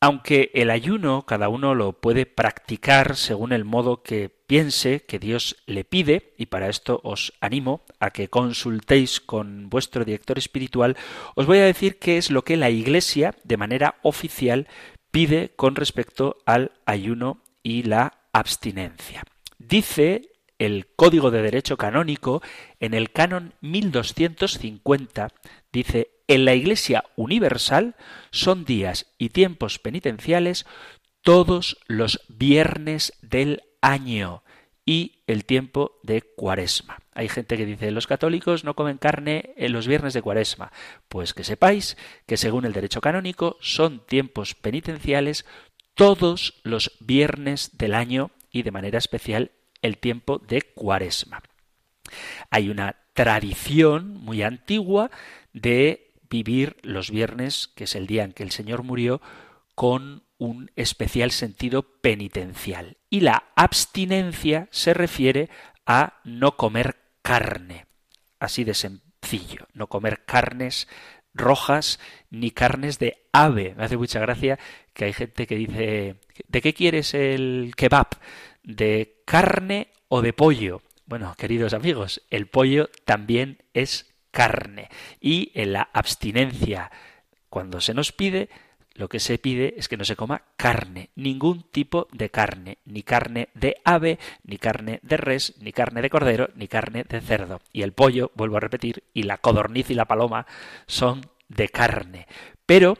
[0.00, 5.56] Aunque el ayuno cada uno lo puede practicar según el modo que piense que Dios
[5.64, 10.98] le pide, y para esto os animo a que consultéis con vuestro director espiritual,
[11.36, 14.68] os voy a decir qué es lo que la Iglesia, de manera oficial,
[15.10, 19.24] pide con respecto al ayuno y la abstinencia.
[19.58, 22.40] Dice el Código de Derecho Canónico
[22.78, 25.28] en el canon 1250,
[25.72, 27.96] dice, en la Iglesia Universal
[28.30, 30.64] son días y tiempos penitenciales
[31.22, 34.44] todos los viernes del año
[34.86, 36.98] y el tiempo de cuaresma.
[37.14, 40.72] Hay gente que dice los católicos no comen carne en los viernes de cuaresma.
[41.08, 41.96] Pues que sepáis
[42.26, 45.46] que según el derecho canónico son tiempos penitenciales
[45.94, 49.52] todos los viernes del año y de manera especial
[49.82, 51.42] el tiempo de cuaresma.
[52.50, 55.10] Hay una tradición muy antigua
[55.52, 59.20] de vivir los viernes, que es el día en que el Señor murió,
[59.74, 62.96] con un especial sentido penitencial.
[63.08, 65.48] Y la abstinencia se refiere
[65.86, 67.86] a no comer carne.
[68.40, 70.88] Así de sencillo, no comer carnes
[71.34, 71.98] rojas
[72.30, 73.74] ni carnes de ave.
[73.76, 74.58] Me hace mucha gracia
[74.92, 76.16] que hay gente que dice,
[76.48, 78.08] ¿de qué quieres el kebab?
[78.62, 80.82] ¿De carne o de pollo?
[81.06, 84.88] Bueno, queridos amigos, el pollo también es carne.
[85.20, 86.90] Y en la abstinencia,
[87.50, 88.48] cuando se nos pide,
[88.94, 93.02] lo que se pide es que no se coma carne, ningún tipo de carne, ni
[93.02, 97.60] carne de ave, ni carne de res, ni carne de cordero, ni carne de cerdo.
[97.72, 100.46] Y el pollo, vuelvo a repetir, y la codorniz y la paloma
[100.86, 102.28] son de carne.
[102.66, 102.96] Pero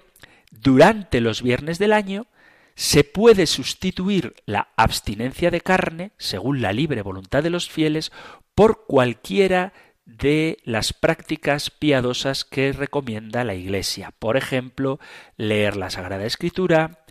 [0.51, 2.27] durante los viernes del año
[2.75, 8.11] se puede sustituir la abstinencia de carne, según la libre voluntad de los fieles,
[8.57, 9.73] por cualquiera
[10.05, 14.13] de las prácticas piadosas que recomienda la Iglesia.
[14.19, 15.01] Por ejemplo,
[15.37, 17.05] leer la Sagrada Escritura,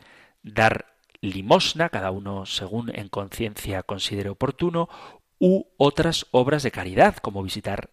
[0.43, 4.89] dar limosna, cada uno según en conciencia considere oportuno,
[5.39, 7.89] u otras obras de caridad, como visitar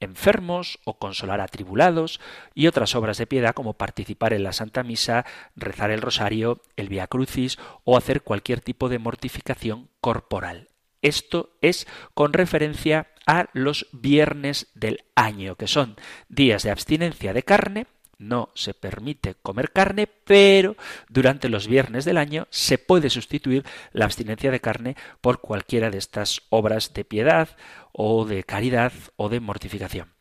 [0.00, 2.20] enfermos o consolar a tribulados
[2.54, 6.88] y otras obras de piedad como participar en la Santa Misa, rezar el rosario, el
[6.88, 10.68] Via Crucis o hacer cualquier tipo de mortificación corporal.
[11.02, 15.96] Esto es con referencia a los viernes del año, que son
[16.28, 17.86] días de abstinencia de carne,
[18.18, 20.76] no se permite comer carne, pero
[21.08, 25.98] durante los viernes del año se puede sustituir la abstinencia de carne por cualquiera de
[25.98, 27.56] estas obras de piedad
[27.92, 30.12] o de caridad o de mortificación.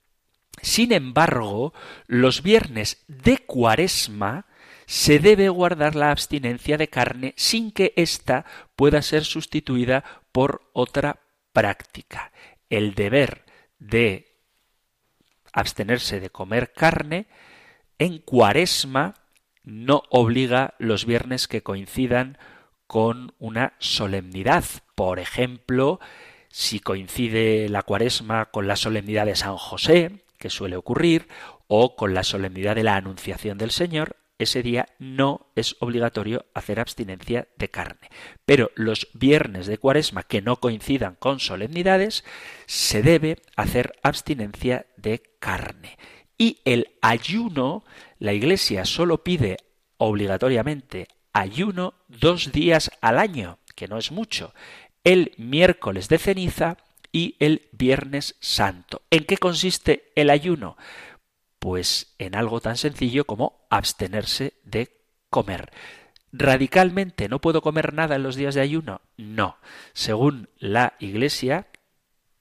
[0.62, 1.74] Sin embargo,
[2.08, 4.46] los viernes de cuaresma
[4.86, 10.04] se debe guardar la abstinencia de carne sin que ésta pueda ser sustituida
[10.38, 11.20] por otra
[11.52, 12.32] práctica.
[12.70, 13.44] El deber
[13.80, 14.38] de
[15.52, 17.26] abstenerse de comer carne
[17.98, 19.16] en cuaresma
[19.64, 22.38] no obliga los viernes que coincidan
[22.86, 24.64] con una solemnidad.
[24.94, 26.00] Por ejemplo,
[26.50, 31.28] si coincide la cuaresma con la solemnidad de San José, que suele ocurrir,
[31.66, 36.80] o con la solemnidad de la Anunciación del Señor, ese día no es obligatorio hacer
[36.80, 38.10] abstinencia de carne.
[38.46, 42.24] Pero los viernes de cuaresma que no coincidan con solemnidades,
[42.66, 45.98] se debe hacer abstinencia de carne.
[46.38, 47.84] Y el ayuno,
[48.20, 49.58] la Iglesia solo pide
[49.98, 54.54] obligatoriamente ayuno dos días al año, que no es mucho,
[55.04, 56.78] el miércoles de ceniza
[57.12, 59.02] y el viernes santo.
[59.10, 60.78] ¿En qué consiste el ayuno?
[61.68, 65.74] Pues en algo tan sencillo como abstenerse de comer.
[66.32, 69.02] ¿Radicalmente no puedo comer nada en los días de ayuno?
[69.18, 69.58] No.
[69.92, 71.68] Según la Iglesia,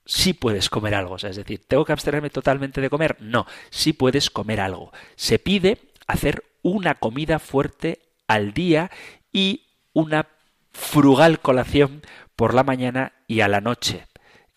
[0.05, 1.17] sí puedes comer algo.
[1.17, 3.17] es decir, ¿tengo que abstenerme totalmente de comer?
[3.19, 4.93] No, sí puedes comer algo.
[5.17, 8.93] Se pide hacer una comida fuerte al día
[9.33, 10.29] y una
[10.71, 12.03] frugal colación
[12.37, 14.07] por la mañana y a la noche.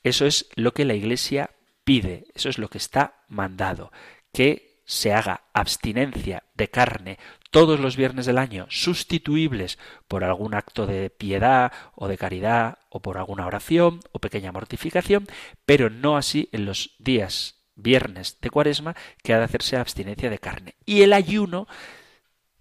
[0.04, 1.50] Eso es lo que la Iglesia
[1.84, 3.92] pide, eso es lo que está mandado
[4.34, 7.20] que se haga abstinencia de carne
[7.52, 13.02] todos los viernes del año, sustituibles por algún acto de piedad o de caridad o
[13.02, 15.28] por alguna oración o pequeña mortificación,
[15.66, 20.40] pero no así en los días viernes de cuaresma que ha de hacerse abstinencia de
[20.40, 20.76] carne.
[20.86, 21.68] Y el ayuno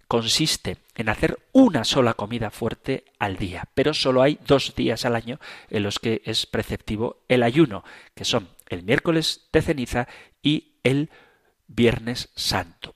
[0.07, 5.15] consiste en hacer una sola comida fuerte al día, pero solo hay dos días al
[5.15, 5.39] año
[5.69, 7.83] en los que es preceptivo el ayuno,
[8.15, 10.07] que son el miércoles de ceniza
[10.41, 11.09] y el
[11.69, 12.95] Viernes Santo.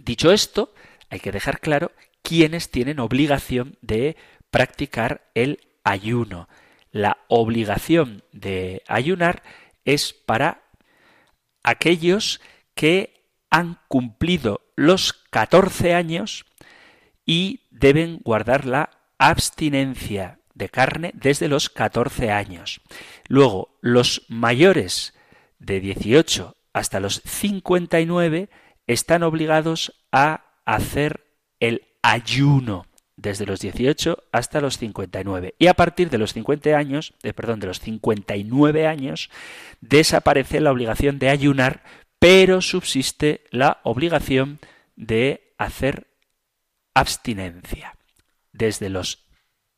[0.00, 0.74] Dicho esto,
[1.10, 1.92] hay que dejar claro
[2.22, 4.16] quiénes tienen obligación de
[4.50, 6.48] practicar el ayuno.
[6.90, 9.42] La obligación de ayunar
[9.84, 10.62] es para
[11.62, 12.40] aquellos
[12.74, 16.46] que han cumplido los 14 años
[17.26, 22.80] y deben guardar la abstinencia de carne desde los 14 años.
[23.28, 25.14] Luego, los mayores
[25.58, 28.48] de 18 hasta los 59
[28.86, 31.26] están obligados a hacer
[31.60, 37.14] el ayuno desde los 18 hasta los 59 y a partir de los 50 años,
[37.22, 39.30] de, perdón, de los 59 años
[39.80, 41.82] desaparece la obligación de ayunar,
[42.18, 44.58] pero subsiste la obligación
[44.96, 46.06] de hacer
[46.94, 47.96] abstinencia.
[48.52, 49.26] Desde los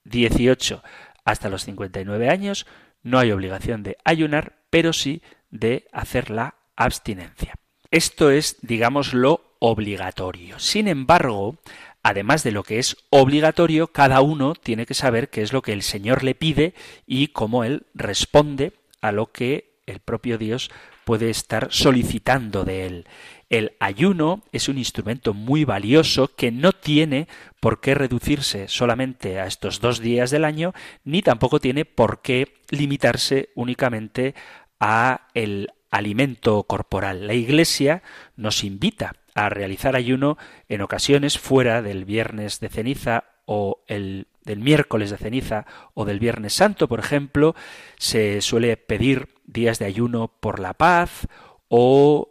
[0.05, 0.83] 18
[1.25, 2.67] hasta los 59 años
[3.03, 7.55] no hay obligación de ayunar, pero sí de hacer la abstinencia.
[7.91, 10.59] Esto es, digamos, lo obligatorio.
[10.59, 11.59] Sin embargo,
[12.03, 15.73] además de lo que es obligatorio, cada uno tiene que saber qué es lo que
[15.73, 16.75] el Señor le pide
[17.07, 20.71] y cómo él responde a lo que el propio Dios
[21.05, 23.07] puede estar solicitando de él.
[23.51, 27.29] El ayuno es un instrumento muy valioso que no tiene
[27.61, 30.73] por qué reducirse solamente a estos dos días del año,
[31.05, 34.35] ni tampoco tiene por qué limitarse únicamente
[34.81, 37.29] a el alimento corporal.
[37.29, 38.03] La Iglesia
[38.35, 40.37] nos invita a realizar ayuno
[40.69, 46.19] en ocasiones fuera del viernes de ceniza o el del miércoles de ceniza o del
[46.19, 47.55] viernes santo, por ejemplo,
[47.97, 51.29] se suele pedir días de ayuno por la paz
[51.69, 52.29] o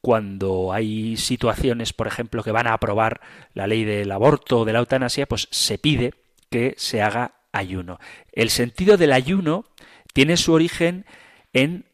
[0.00, 3.20] cuando hay situaciones, por ejemplo, que van a aprobar
[3.52, 6.14] la ley del aborto o de la eutanasia, pues se pide
[6.50, 8.00] que se haga ayuno.
[8.32, 9.66] El sentido del ayuno
[10.12, 11.06] tiene su origen
[11.52, 11.86] en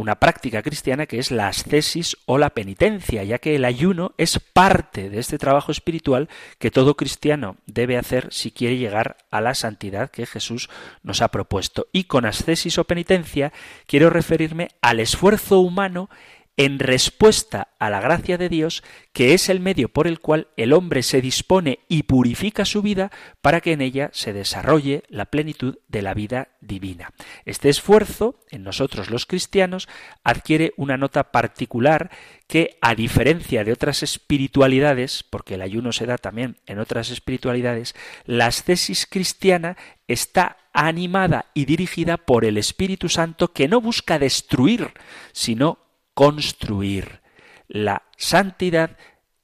[0.00, 4.38] una práctica cristiana que es la ascesis o la penitencia, ya que el ayuno es
[4.38, 9.54] parte de este trabajo espiritual que todo cristiano debe hacer si quiere llegar a la
[9.54, 10.70] santidad que Jesús
[11.02, 11.86] nos ha propuesto.
[11.92, 13.52] Y con ascesis o penitencia
[13.86, 16.08] quiero referirme al esfuerzo humano
[16.56, 18.82] en respuesta a la gracia de Dios,
[19.12, 23.10] que es el medio por el cual el hombre se dispone y purifica su vida
[23.40, 27.12] para que en ella se desarrolle la plenitud de la vida divina.
[27.46, 29.88] Este esfuerzo, en nosotros los cristianos,
[30.22, 32.10] adquiere una nota particular
[32.46, 37.94] que, a diferencia de otras espiritualidades, porque el ayuno se da también en otras espiritualidades,
[38.26, 39.76] la ascesis cristiana
[40.08, 44.92] está animada y dirigida por el Espíritu Santo que no busca destruir,
[45.32, 47.20] sino construir.
[47.68, 48.96] La santidad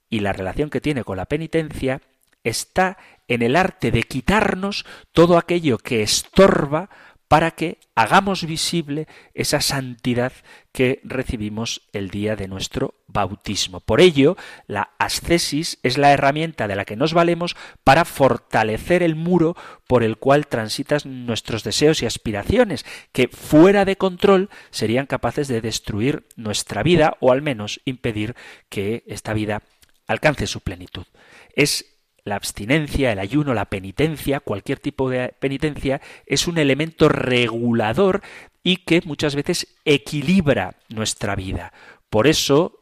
[0.08, 2.02] y la relación que tiene con la penitencia
[2.44, 2.98] está
[3.28, 6.90] en el arte de quitarnos todo aquello que estorba
[7.28, 10.32] para que hagamos visible esa santidad
[10.72, 13.80] que recibimos el día de nuestro bautismo.
[13.80, 19.16] Por ello, la ascesis es la herramienta de la que nos valemos para fortalecer el
[19.16, 19.56] muro
[19.88, 25.60] por el cual transitan nuestros deseos y aspiraciones, que fuera de control serían capaces de
[25.60, 28.36] destruir nuestra vida o al menos impedir
[28.68, 29.62] que esta vida
[30.06, 31.06] alcance su plenitud.
[31.54, 31.95] Es
[32.26, 38.20] la abstinencia, el ayuno, la penitencia, cualquier tipo de penitencia, es un elemento regulador
[38.64, 41.72] y que muchas veces equilibra nuestra vida.
[42.10, 42.80] Por eso,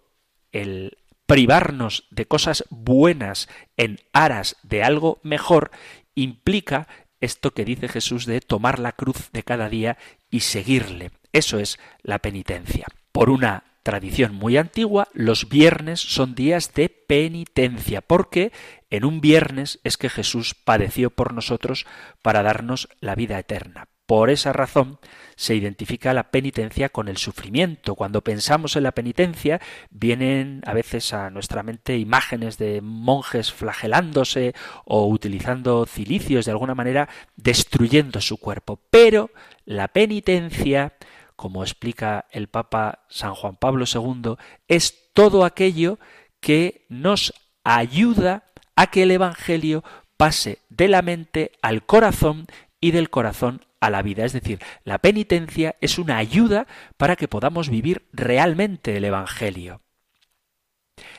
[0.50, 5.70] el privarnos de cosas buenas en aras de algo mejor
[6.14, 6.88] implica
[7.20, 9.98] esto que dice Jesús de tomar la cruz de cada día
[10.30, 11.10] y seguirle.
[11.34, 12.86] Eso es la penitencia.
[13.12, 18.50] Por una tradición muy antigua, los viernes son días de penitencia, porque
[18.96, 21.86] en un viernes es que Jesús padeció por nosotros
[22.22, 23.88] para darnos la vida eterna.
[24.06, 24.98] Por esa razón
[25.34, 27.94] se identifica la penitencia con el sufrimiento.
[27.94, 34.54] Cuando pensamos en la penitencia, vienen a veces a nuestra mente imágenes de monjes flagelándose
[34.84, 38.78] o utilizando cilicios de alguna manera, destruyendo su cuerpo.
[38.90, 39.30] Pero
[39.64, 40.92] la penitencia
[41.36, 44.36] como explica el Papa San Juan Pablo II,
[44.68, 45.98] es todo aquello
[46.40, 47.34] que nos
[47.64, 48.44] ayuda
[48.76, 49.84] a que el Evangelio
[50.16, 52.46] pase de la mente al corazón
[52.80, 54.24] y del corazón a la vida.
[54.24, 56.66] Es decir, la penitencia es una ayuda
[56.96, 59.80] para que podamos vivir realmente el Evangelio.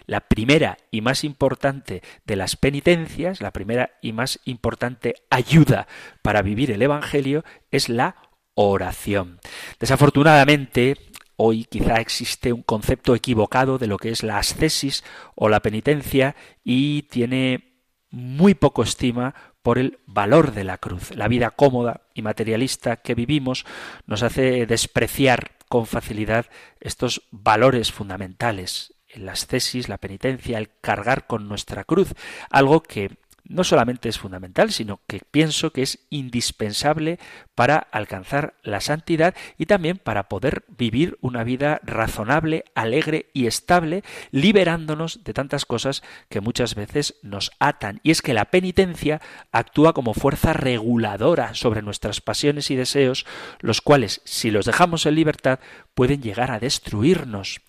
[0.05, 5.87] La primera y más importante de las penitencias, la primera y más importante ayuda
[6.21, 8.15] para vivir el Evangelio es la
[8.53, 9.39] oración.
[9.79, 10.97] Desafortunadamente,
[11.37, 15.03] hoy quizá existe un concepto equivocado de lo que es la ascesis
[15.35, 17.75] o la penitencia y tiene
[18.09, 21.15] muy poco estima por el valor de la cruz.
[21.15, 23.65] La vida cómoda y materialista que vivimos
[24.05, 26.45] nos hace despreciar con facilidad
[26.79, 28.93] estos valores fundamentales.
[29.15, 32.13] La ascesis, la penitencia, el cargar con nuestra cruz,
[32.49, 33.17] algo que
[33.47, 37.19] no solamente es fundamental, sino que pienso que es indispensable
[37.53, 44.03] para alcanzar la santidad y también para poder vivir una vida razonable, alegre y estable,
[44.31, 47.99] liberándonos de tantas cosas que muchas veces nos atan.
[48.03, 49.21] Y es que la penitencia
[49.51, 53.25] actúa como fuerza reguladora sobre nuestras pasiones y deseos,
[53.59, 55.59] los cuales, si los dejamos en libertad,
[55.93, 57.61] pueden llegar a destruirnos.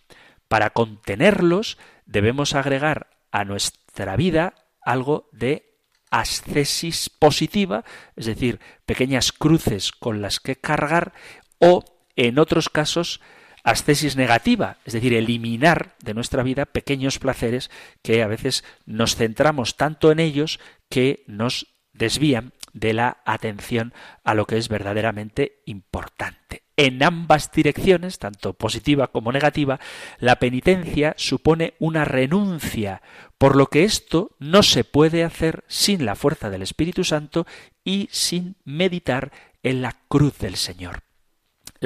[0.48, 4.54] Para contenerlos, debemos agregar a nuestra vida
[4.86, 5.76] algo de
[6.10, 7.84] ascesis positiva,
[8.14, 11.12] es decir, pequeñas cruces con las que cargar,
[11.58, 11.84] o
[12.14, 13.20] en otros casos,
[13.64, 17.70] ascesis negativa, es decir, eliminar de nuestra vida pequeños placeres
[18.00, 24.34] que a veces nos centramos tanto en ellos que nos desvían de la atención a
[24.34, 26.65] lo que es verdaderamente importante.
[26.76, 29.80] En ambas direcciones, tanto positiva como negativa,
[30.18, 33.00] la penitencia supone una renuncia,
[33.38, 37.46] por lo que esto no se puede hacer sin la fuerza del Espíritu Santo
[37.82, 41.05] y sin meditar en la cruz del Señor.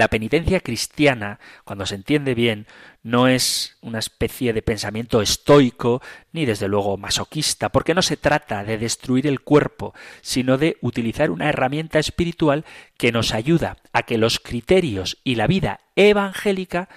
[0.01, 2.67] La penitencia cristiana, cuando se entiende bien,
[3.03, 6.01] no es una especie de pensamiento estoico
[6.33, 9.93] ni desde luego masoquista, porque no se trata de destruir el cuerpo,
[10.23, 12.65] sino de utilizar una herramienta espiritual
[12.97, 16.89] que nos ayuda a que los criterios y la vida evangélica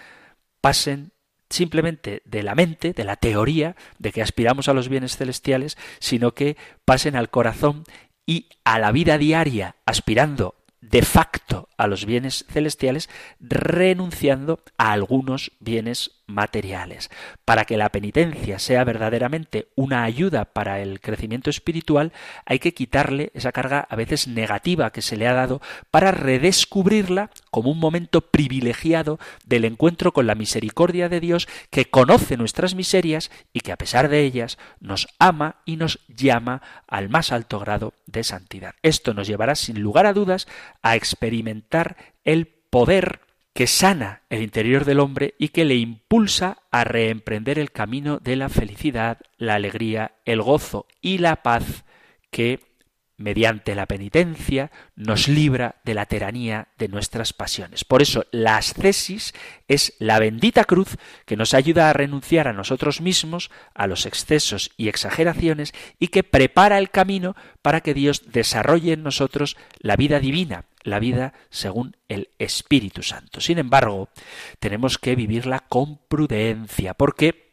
[0.61, 1.11] pasen
[1.49, 6.33] simplemente de la mente, de la teoría, de que aspiramos a los bienes celestiales, sino
[6.33, 7.83] que pasen al corazón
[8.25, 13.09] y a la vida diaria, aspirando de facto a los bienes celestiales,
[13.39, 17.09] renunciando a algunos bienes materiales.
[17.45, 22.13] Para que la penitencia sea verdaderamente una ayuda para el crecimiento espiritual,
[22.45, 25.61] hay que quitarle esa carga a veces negativa que se le ha dado
[25.91, 32.37] para redescubrirla como un momento privilegiado del encuentro con la misericordia de Dios que conoce
[32.37, 37.31] nuestras miserias y que a pesar de ellas nos ama y nos llama al más
[37.31, 38.75] alto grado de santidad.
[38.81, 40.47] Esto nos llevará sin lugar a dudas
[40.81, 43.19] a experimentar el poder
[43.53, 48.35] que sana el interior del hombre y que le impulsa a reemprender el camino de
[48.35, 51.85] la felicidad, la alegría, el gozo y la paz
[52.31, 52.59] que
[53.17, 57.85] mediante la penitencia, nos libra de la tiranía de nuestras pasiones.
[57.85, 59.33] Por eso la ascesis
[59.67, 64.71] es la bendita cruz que nos ayuda a renunciar a nosotros mismos, a los excesos
[64.77, 70.19] y exageraciones, y que prepara el camino para que Dios desarrolle en nosotros la vida
[70.19, 73.41] divina, la vida según el Espíritu Santo.
[73.41, 74.09] Sin embargo,
[74.59, 77.43] tenemos que vivirla con prudencia, porque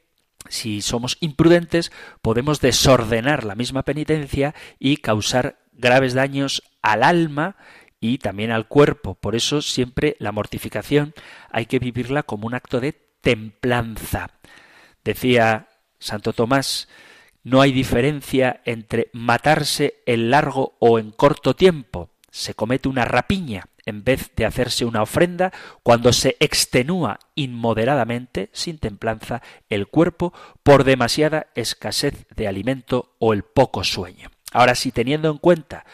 [0.49, 7.57] si somos imprudentes, podemos desordenar la misma penitencia y causar graves daños al alma
[8.01, 9.15] y también al cuerpo.
[9.15, 11.15] Por eso siempre la mortificación
[11.51, 14.31] hay que vivirla como un acto de templanza.
[15.05, 15.69] Decía
[15.99, 16.89] Santo Tomás,
[17.43, 22.11] no hay diferencia entre matarse en largo o en corto tiempo.
[22.31, 25.53] Se comete una rapiña en vez de hacerse una ofrenda
[25.83, 33.43] cuando se extenúa inmoderadamente, sin templanza, el cuerpo por demasiada escasez de alimento o el
[33.43, 34.31] poco sueño.
[34.53, 35.85] Ahora, si teniendo en cuenta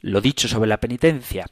[0.00, 1.46] lo dicho sobre la penitencia,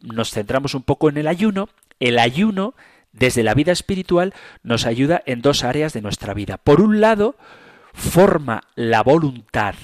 [0.00, 1.68] nos centramos un poco en el ayuno,
[2.00, 2.74] el ayuno
[3.12, 6.58] desde la vida espiritual nos ayuda en dos áreas de nuestra vida.
[6.58, 7.36] Por un lado,
[7.94, 9.74] forma la voluntad,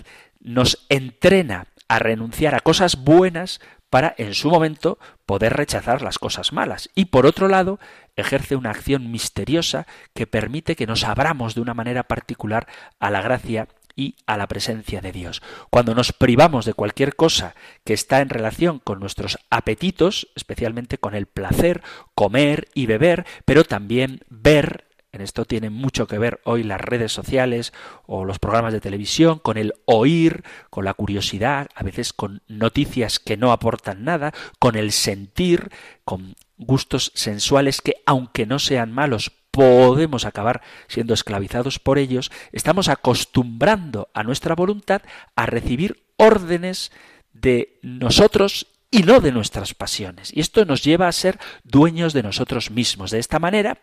[0.40, 6.51] nos entrena a renunciar a cosas buenas para en su momento poder rechazar las cosas
[6.51, 6.88] malas.
[6.95, 7.78] Y por otro lado,
[8.16, 12.66] ejerce una acción misteriosa que permite que nos abramos de una manera particular
[12.99, 15.43] a la gracia y a la presencia de Dios.
[15.68, 21.14] Cuando nos privamos de cualquier cosa que está en relación con nuestros apetitos, especialmente con
[21.14, 21.82] el placer,
[22.14, 27.12] comer y beber, pero también ver, en esto tienen mucho que ver hoy las redes
[27.12, 27.74] sociales
[28.06, 33.18] o los programas de televisión, con el oír, con la curiosidad, a veces con noticias
[33.18, 35.70] que no aportan nada, con el sentir,
[36.04, 42.88] con gustos sensuales que, aunque no sean malos, podemos acabar siendo esclavizados por ellos, estamos
[42.88, 45.02] acostumbrando a nuestra voluntad
[45.36, 46.90] a recibir órdenes
[47.34, 50.34] de nosotros y no de nuestras pasiones.
[50.34, 53.10] Y esto nos lleva a ser dueños de nosotros mismos.
[53.10, 53.78] De esta manera,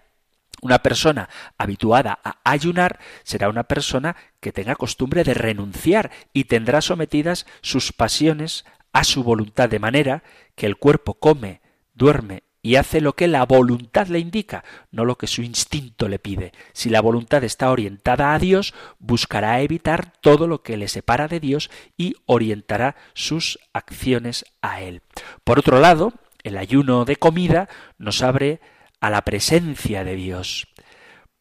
[0.61, 6.81] una persona habituada a ayunar será una persona que tenga costumbre de renunciar y tendrá
[6.81, 10.23] sometidas sus pasiones a su voluntad, de manera
[10.55, 11.61] que el cuerpo come,
[11.93, 16.19] duerme y hace lo que la voluntad le indica, no lo que su instinto le
[16.19, 16.51] pide.
[16.73, 21.39] Si la voluntad está orientada a Dios, buscará evitar todo lo que le separa de
[21.39, 25.01] Dios y orientará sus acciones a Él.
[25.43, 28.59] Por otro lado, el ayuno de comida nos abre
[28.99, 30.67] a la presencia de Dios,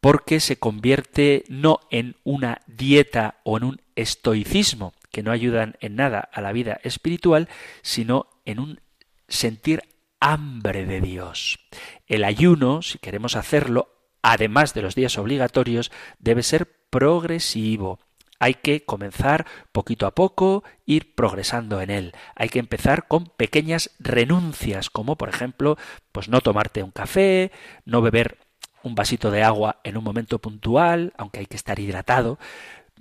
[0.00, 5.96] porque se convierte no en una dieta o en un estoicismo, que no ayudan en
[5.96, 7.48] nada a la vida espiritual,
[7.82, 8.80] sino en un
[9.26, 9.82] sentir
[10.20, 11.59] hambre de Dios.
[12.06, 18.00] El ayuno, si queremos hacerlo, además de los días obligatorios, debe ser progresivo.
[18.39, 22.12] Hay que comenzar poquito a poco, ir progresando en él.
[22.34, 25.76] Hay que empezar con pequeñas renuncias, como por ejemplo,
[26.12, 27.51] pues no tomarte un café,
[27.84, 28.39] no beber
[28.82, 32.39] un vasito de agua en un momento puntual, aunque hay que estar hidratado,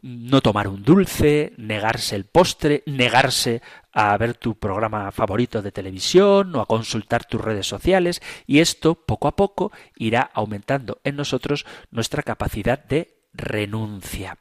[0.02, 3.62] no tomar un dulce, negarse el postre, negarse
[3.92, 8.96] a ver tu programa favorito de televisión o a consultar tus redes sociales y esto
[8.96, 14.38] poco a poco irá aumentando en nosotros nuestra capacidad de renuncia.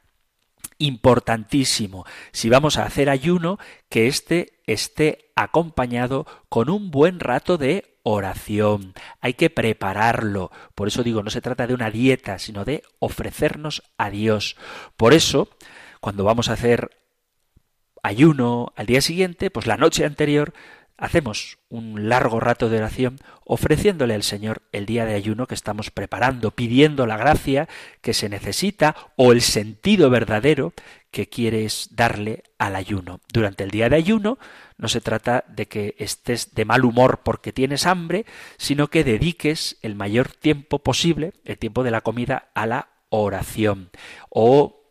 [0.79, 3.57] Importantísimo, si vamos a hacer ayuno,
[3.89, 8.93] que éste esté acompañado con un buen rato de oración.
[9.19, 10.51] Hay que prepararlo.
[10.75, 14.55] Por eso digo, no se trata de una dieta, sino de ofrecernos a Dios.
[14.95, 15.49] Por eso,
[15.99, 16.91] cuando vamos a hacer
[18.03, 20.53] ayuno al día siguiente, pues la noche anterior
[20.97, 25.91] hacemos un largo rato de oración ofreciéndole al Señor el día de ayuno que estamos
[25.91, 27.69] preparando, pidiendo la gracia
[28.01, 30.73] que se necesita o el sentido verdadero
[31.11, 33.21] que quieres darle al ayuno.
[33.31, 34.39] Durante el día de ayuno
[34.77, 38.25] no se trata de que estés de mal humor porque tienes hambre,
[38.57, 43.89] sino que dediques el mayor tiempo posible, el tiempo de la comida, a la oración
[44.29, 44.83] o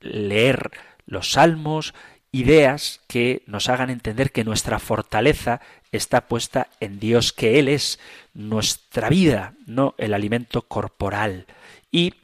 [0.00, 0.70] leer
[1.06, 1.94] los salmos,
[2.34, 5.60] ideas que nos hagan entender que nuestra fortaleza
[5.92, 8.00] está puesta en Dios, que Él es
[8.34, 11.46] nuestra vida, no el alimento corporal.
[11.92, 12.14] Y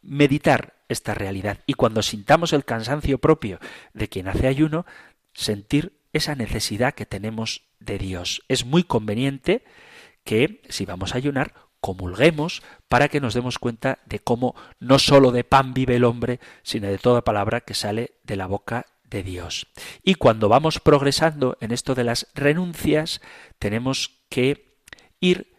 [0.00, 1.58] meditar esta realidad.
[1.66, 3.58] Y cuando sintamos el cansancio propio
[3.92, 4.86] de quien hace ayuno,
[5.34, 8.42] sentir esa necesidad que tenemos de Dios.
[8.48, 9.62] Es muy conveniente
[10.24, 15.32] que, si vamos a ayunar, comulguemos para que nos demos cuenta de cómo no sólo
[15.32, 19.22] de pan vive el hombre, sino de toda palabra que sale de la boca de
[19.22, 19.66] Dios.
[20.02, 23.20] Y cuando vamos progresando en esto de las renuncias,
[23.58, 24.76] tenemos que
[25.20, 25.54] ir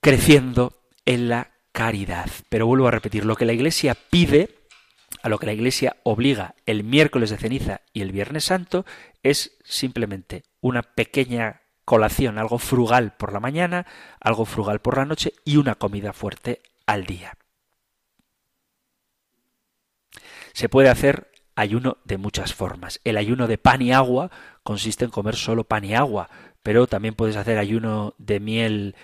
[0.00, 2.30] creciendo en la caridad.
[2.48, 4.66] Pero vuelvo a repetir, lo que la Iglesia pide,
[5.22, 8.84] a lo que la Iglesia obliga el miércoles de ceniza y el viernes santo,
[9.22, 13.86] es simplemente una pequeña colación, algo frugal por la mañana,
[14.20, 17.36] algo frugal por la noche y una comida fuerte al día.
[20.52, 23.00] Se puede hacer ayuno de muchas formas.
[23.04, 24.30] El ayuno de pan y agua
[24.62, 26.28] consiste en comer solo pan y agua,
[26.62, 28.96] pero también puedes hacer ayuno de miel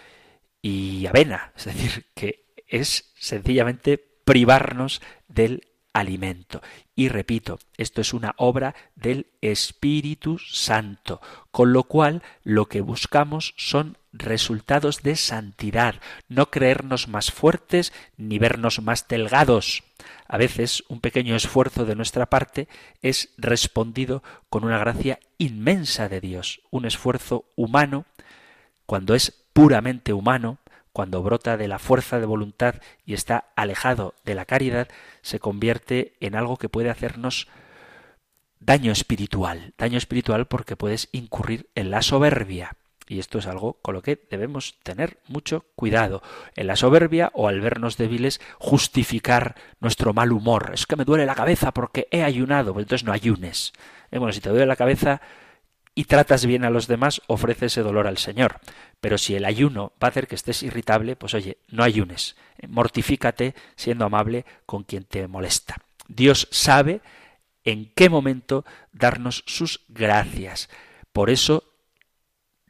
[0.62, 6.60] y avena, es decir, que es sencillamente privarnos del alimento.
[6.94, 11.20] Y repito, esto es una obra del Espíritu Santo,
[11.50, 15.96] con lo cual lo que buscamos son resultados de santidad,
[16.28, 19.82] no creernos más fuertes ni vernos más delgados.
[20.26, 22.68] A veces un pequeño esfuerzo de nuestra parte
[23.02, 28.04] es respondido con una gracia inmensa de Dios, un esfuerzo humano,
[28.86, 30.58] cuando es puramente humano,
[30.92, 34.88] cuando brota de la fuerza de voluntad y está alejado de la caridad,
[35.22, 37.48] se convierte en algo que puede hacernos
[38.58, 39.74] daño espiritual.
[39.78, 42.76] Daño espiritual porque puedes incurrir en la soberbia.
[43.10, 46.22] Y esto es algo con lo que debemos tener mucho cuidado.
[46.54, 50.70] En la soberbia o al vernos débiles justificar nuestro mal humor.
[50.72, 52.72] Es que me duele la cabeza porque he ayunado.
[52.72, 53.72] Pues entonces no ayunes.
[54.12, 55.20] Eh, bueno, si te duele la cabeza,
[55.92, 58.60] y tratas bien a los demás, ofrece ese dolor al Señor.
[59.00, 62.36] Pero si el ayuno va a hacer que estés irritable, pues oye, no ayunes.
[62.68, 65.78] Mortifícate siendo amable con quien te molesta.
[66.06, 67.00] Dios sabe
[67.64, 70.70] en qué momento darnos sus gracias.
[71.12, 71.69] Por eso,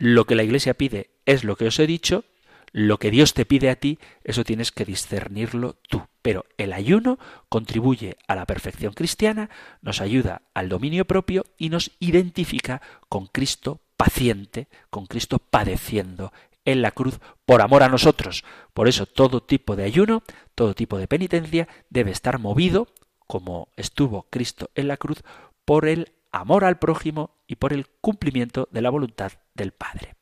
[0.00, 2.24] lo que la Iglesia pide es lo que os he dicho,
[2.72, 6.06] lo que Dios te pide a ti, eso tienes que discernirlo tú.
[6.22, 7.18] Pero el ayuno
[7.50, 9.50] contribuye a la perfección cristiana,
[9.82, 12.80] nos ayuda al dominio propio y nos identifica
[13.10, 16.32] con Cristo paciente, con Cristo padeciendo
[16.64, 18.42] en la cruz por amor a nosotros.
[18.72, 20.22] Por eso todo tipo de ayuno,
[20.54, 22.88] todo tipo de penitencia debe estar movido,
[23.26, 25.22] como estuvo Cristo en la cruz,
[25.66, 30.16] por el amor al prójimo y por el cumplimiento de la voluntad del Padre.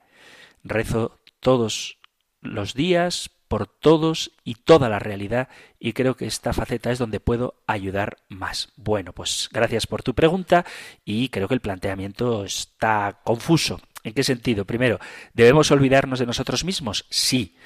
[0.62, 1.96] Rezo todos
[2.42, 5.48] los días por todos y toda la realidad
[5.78, 8.74] y creo que esta faceta es donde puedo ayudar más.
[8.76, 10.66] Bueno, pues gracias por tu pregunta
[11.06, 13.80] y creo que el planteamiento está confuso.
[14.02, 14.66] ¿En qué sentido?
[14.66, 15.00] Primero,
[15.32, 17.06] ¿debemos olvidarnos de nosotros mismos?
[17.08, 17.56] Sí,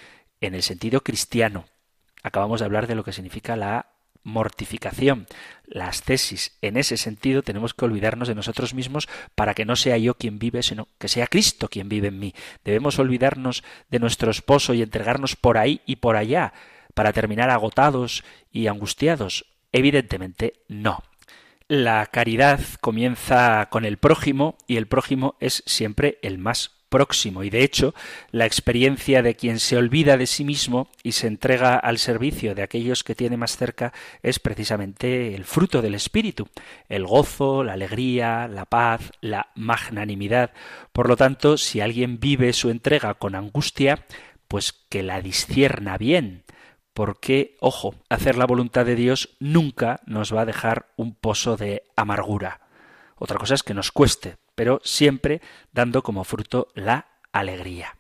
[0.41, 1.65] en el sentido cristiano.
[2.23, 5.27] Acabamos de hablar de lo que significa la mortificación,
[5.67, 6.57] las tesis.
[6.63, 10.39] En ese sentido tenemos que olvidarnos de nosotros mismos para que no sea yo quien
[10.39, 12.35] vive, sino que sea Cristo quien vive en mí.
[12.65, 16.53] Debemos olvidarnos de nuestro esposo y entregarnos por ahí y por allá
[16.95, 19.47] para terminar agotados y angustiados.
[19.73, 21.03] Evidentemente no.
[21.69, 27.51] La caridad comienza con el prójimo y el prójimo es siempre el más próximo y
[27.51, 27.95] de hecho
[28.31, 32.63] la experiencia de quien se olvida de sí mismo y se entrega al servicio de
[32.63, 36.49] aquellos que tiene más cerca es precisamente el fruto del espíritu,
[36.89, 40.53] el gozo, la alegría, la paz, la magnanimidad.
[40.93, 44.05] Por lo tanto, si alguien vive su entrega con angustia,
[44.49, 46.45] pues que la discierna bien,
[46.95, 51.85] porque, ojo, hacer la voluntad de Dios nunca nos va a dejar un pozo de
[51.97, 52.61] amargura.
[53.17, 55.41] Otra cosa es que nos cueste, pero siempre
[55.73, 57.97] dando como fruto la alegría.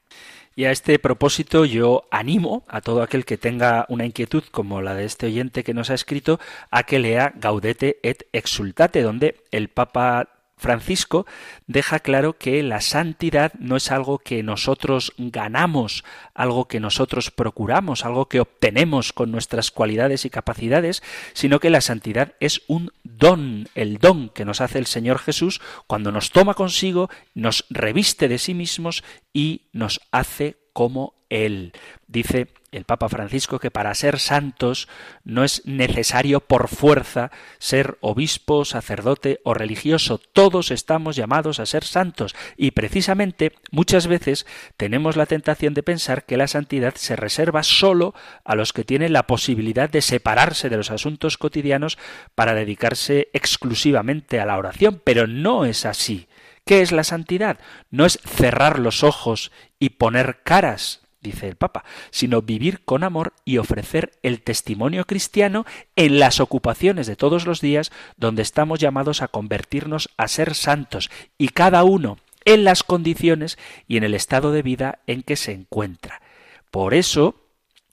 [0.56, 4.94] Y a este propósito yo animo a todo aquel que tenga una inquietud como la
[4.94, 6.40] de este oyente que nos ha escrito
[6.72, 11.26] a que lea Gaudete et Exultate, donde el Papa Francisco
[11.66, 16.04] deja claro que la santidad no es algo que nosotros ganamos,
[16.34, 21.02] algo que nosotros procuramos, algo que obtenemos con nuestras cualidades y capacidades,
[21.32, 25.60] sino que la santidad es un don, el don que nos hace el Señor Jesús
[25.86, 31.72] cuando nos toma consigo, nos reviste de sí mismos y nos hace como Él.
[32.06, 34.88] Dice el Papa Francisco que para ser santos
[35.24, 40.18] no es necesario por fuerza ser obispo, sacerdote o religioso.
[40.18, 44.46] Todos estamos llamados a ser santos y precisamente muchas veces
[44.76, 48.14] tenemos la tentación de pensar que la santidad se reserva solo
[48.44, 51.98] a los que tienen la posibilidad de separarse de los asuntos cotidianos
[52.34, 56.28] para dedicarse exclusivamente a la oración, pero no es así.
[56.64, 57.58] ¿Qué es la santidad?
[57.90, 63.32] No es cerrar los ojos y poner caras, dice el Papa, sino vivir con amor
[63.44, 65.64] y ofrecer el testimonio cristiano
[65.96, 71.10] en las ocupaciones de todos los días donde estamos llamados a convertirnos a ser santos
[71.36, 75.52] y cada uno en las condiciones y en el estado de vida en que se
[75.52, 76.22] encuentra.
[76.70, 77.34] Por eso,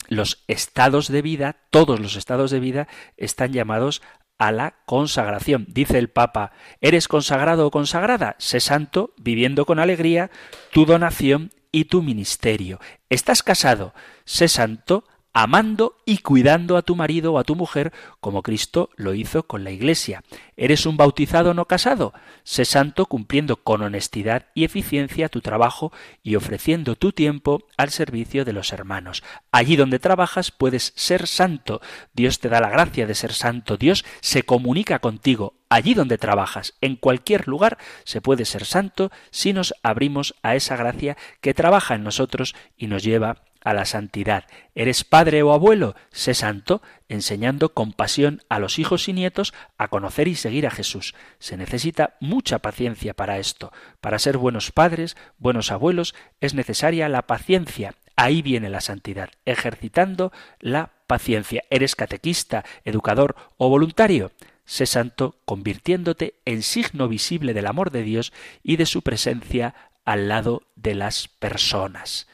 [0.08, 4.02] los estados de vida, todos los estados de vida, están llamados
[4.38, 5.66] a la consagración.
[5.70, 6.52] Dice el Papa,
[6.82, 8.36] ¿eres consagrado o consagrada?
[8.38, 10.30] Sé santo, viviendo con alegría
[10.72, 12.80] tu donación y tu ministerio.
[13.10, 13.94] ¿Estás casado?
[14.24, 15.04] Sé santo,
[15.36, 19.66] amando y cuidando a tu marido o a tu mujer como Cristo lo hizo con
[19.66, 20.24] la Iglesia.
[20.56, 22.14] ¿Eres un bautizado no casado?
[22.46, 25.92] Sé santo cumpliendo con honestidad y eficiencia tu trabajo
[26.24, 29.24] y ofreciendo tu tiempo al servicio de los hermanos.
[29.52, 31.82] Allí donde trabajas puedes ser santo.
[32.14, 33.76] Dios te da la gracia de ser santo.
[33.76, 35.56] Dios se comunica contigo.
[35.68, 40.78] Allí donde trabajas, en cualquier lugar, se puede ser santo si nos abrimos a esa
[40.78, 44.46] gracia que trabaja en nosotros y nos lleva a la santidad.
[44.76, 45.96] ¿Eres padre o abuelo?
[46.12, 50.72] Sé santo, enseñando con pasión a los hijos y nietos a conocer y seguir a
[50.72, 51.16] Jesús.
[51.40, 53.74] Se necesita mucha paciencia para esto.
[54.00, 57.96] Para ser buenos padres, buenos abuelos, es necesaria la paciencia.
[58.16, 61.64] Ahí viene la santidad, ejercitando la paciencia.
[61.72, 64.32] ¿Eres catequista, educador o voluntario?
[64.64, 69.74] Sé santo convirtiéndote en signo visible del amor de Dios y de su presencia
[70.06, 72.28] al lado de las personas.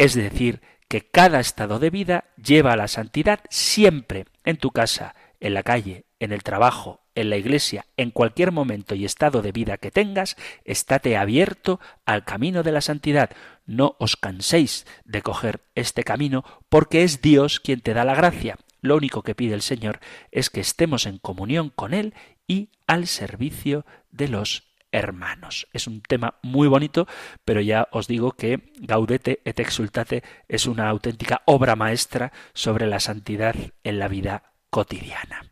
[0.00, 5.14] Es decir, que cada estado de vida lleva a la santidad siempre, en tu casa,
[5.40, 9.52] en la calle, en el trabajo, en la iglesia, en cualquier momento y estado de
[9.52, 13.28] vida que tengas, estate abierto al camino de la santidad.
[13.66, 18.56] No os canséis de coger este camino, porque es Dios quien te da la gracia.
[18.80, 22.14] Lo único que pide el Señor es que estemos en comunión con Él
[22.46, 25.68] y al servicio de los hermanos.
[25.72, 27.06] Es un tema muy bonito,
[27.44, 33.00] pero ya os digo que Gaudete et Exultate es una auténtica obra maestra sobre la
[33.00, 35.49] santidad en la vida cotidiana.